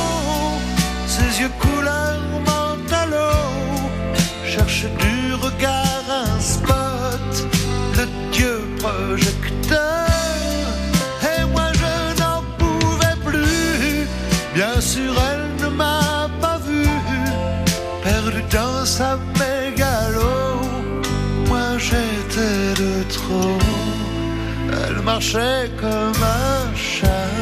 [1.07, 3.33] ses yeux couleur mentalo,
[4.45, 7.35] cherche du regard un spot,
[7.99, 10.16] le dieu projecteur.
[18.99, 20.37] Sa mégalo.
[21.49, 23.59] Moi j'étais de trop,
[24.83, 27.37] elle marchait comme un chat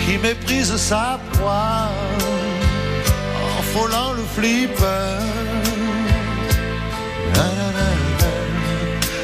[0.00, 1.88] qui méprise sa proie
[3.58, 5.18] en frôlant le flipper.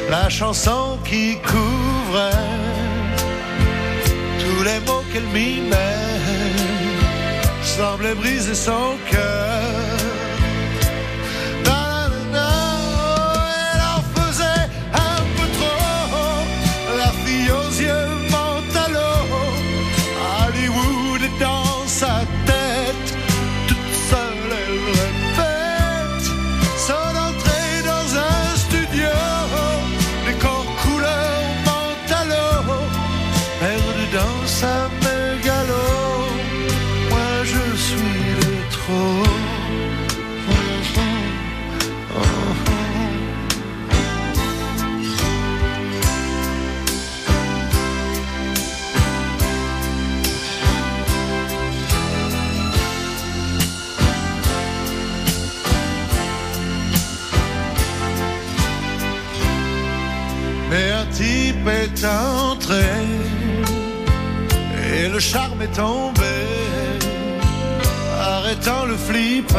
[0.09, 2.49] La chanson qui couvrait
[4.41, 6.07] tous les mots qu'elle mimait
[7.75, 9.76] semblait briser son cœur.
[62.07, 62.17] Type est
[62.51, 62.85] entré
[64.93, 66.37] et le charme est tombé,
[68.19, 69.57] arrêtant le flipper.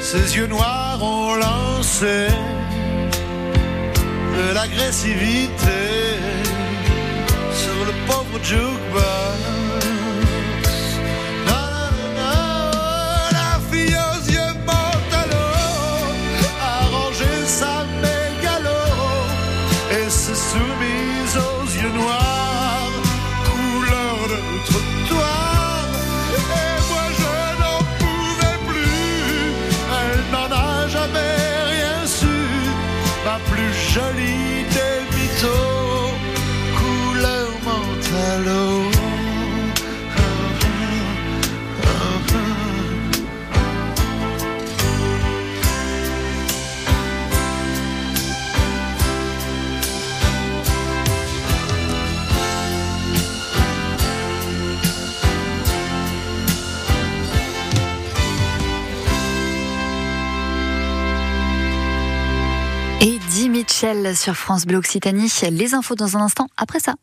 [0.00, 2.28] Ses yeux noirs ont lancé
[4.36, 5.82] de l'agressivité
[7.52, 9.05] sur le pauvre jukebox.
[20.36, 22.25] Et s'est soumise aux yeux noirs,
[63.76, 65.30] Mitchell sur France Bleu Occitanie.
[65.50, 66.94] Les infos dans un instant après ça.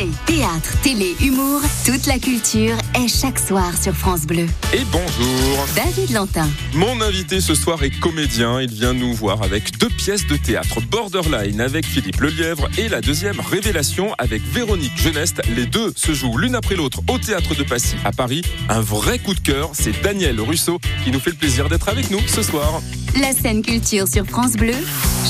[0.00, 4.46] Ciné, théâtre, télé, humour, toute la culture est chaque soir sur France Bleu.
[4.72, 5.66] Et bonjour.
[5.74, 6.48] David Lantin.
[6.74, 8.60] Mon invité ce soir est comédien.
[8.60, 10.80] Il vient nous voir avec deux pièces de théâtre.
[10.80, 15.42] Borderline avec Philippe Lelièvre et la deuxième Révélation avec Véronique Geneste.
[15.54, 18.42] Les deux se jouent l'une après l'autre au théâtre de Passy à Paris.
[18.68, 19.70] Un vrai coup de cœur.
[19.74, 22.80] C'est Daniel Russo qui nous fait le plaisir d'être avec nous ce soir.
[23.20, 24.74] La scène culture sur France Bleu,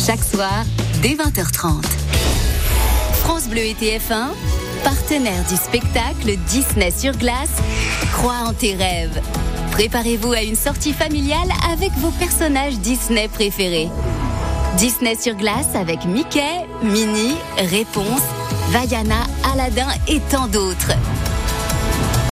[0.06, 0.64] chaque soir
[1.02, 1.82] dès 20h30.
[3.30, 4.30] France Bleu et TF1,
[4.82, 7.50] partenaire du spectacle Disney sur glace,
[8.12, 9.20] crois en tes rêves.
[9.72, 13.88] Préparez-vous à une sortie familiale avec vos personnages Disney préférés.
[14.76, 18.22] Disney sur glace avec Mickey, Minnie, Réponse,
[18.70, 19.22] Vaiana,
[19.52, 20.92] Aladdin et tant d'autres.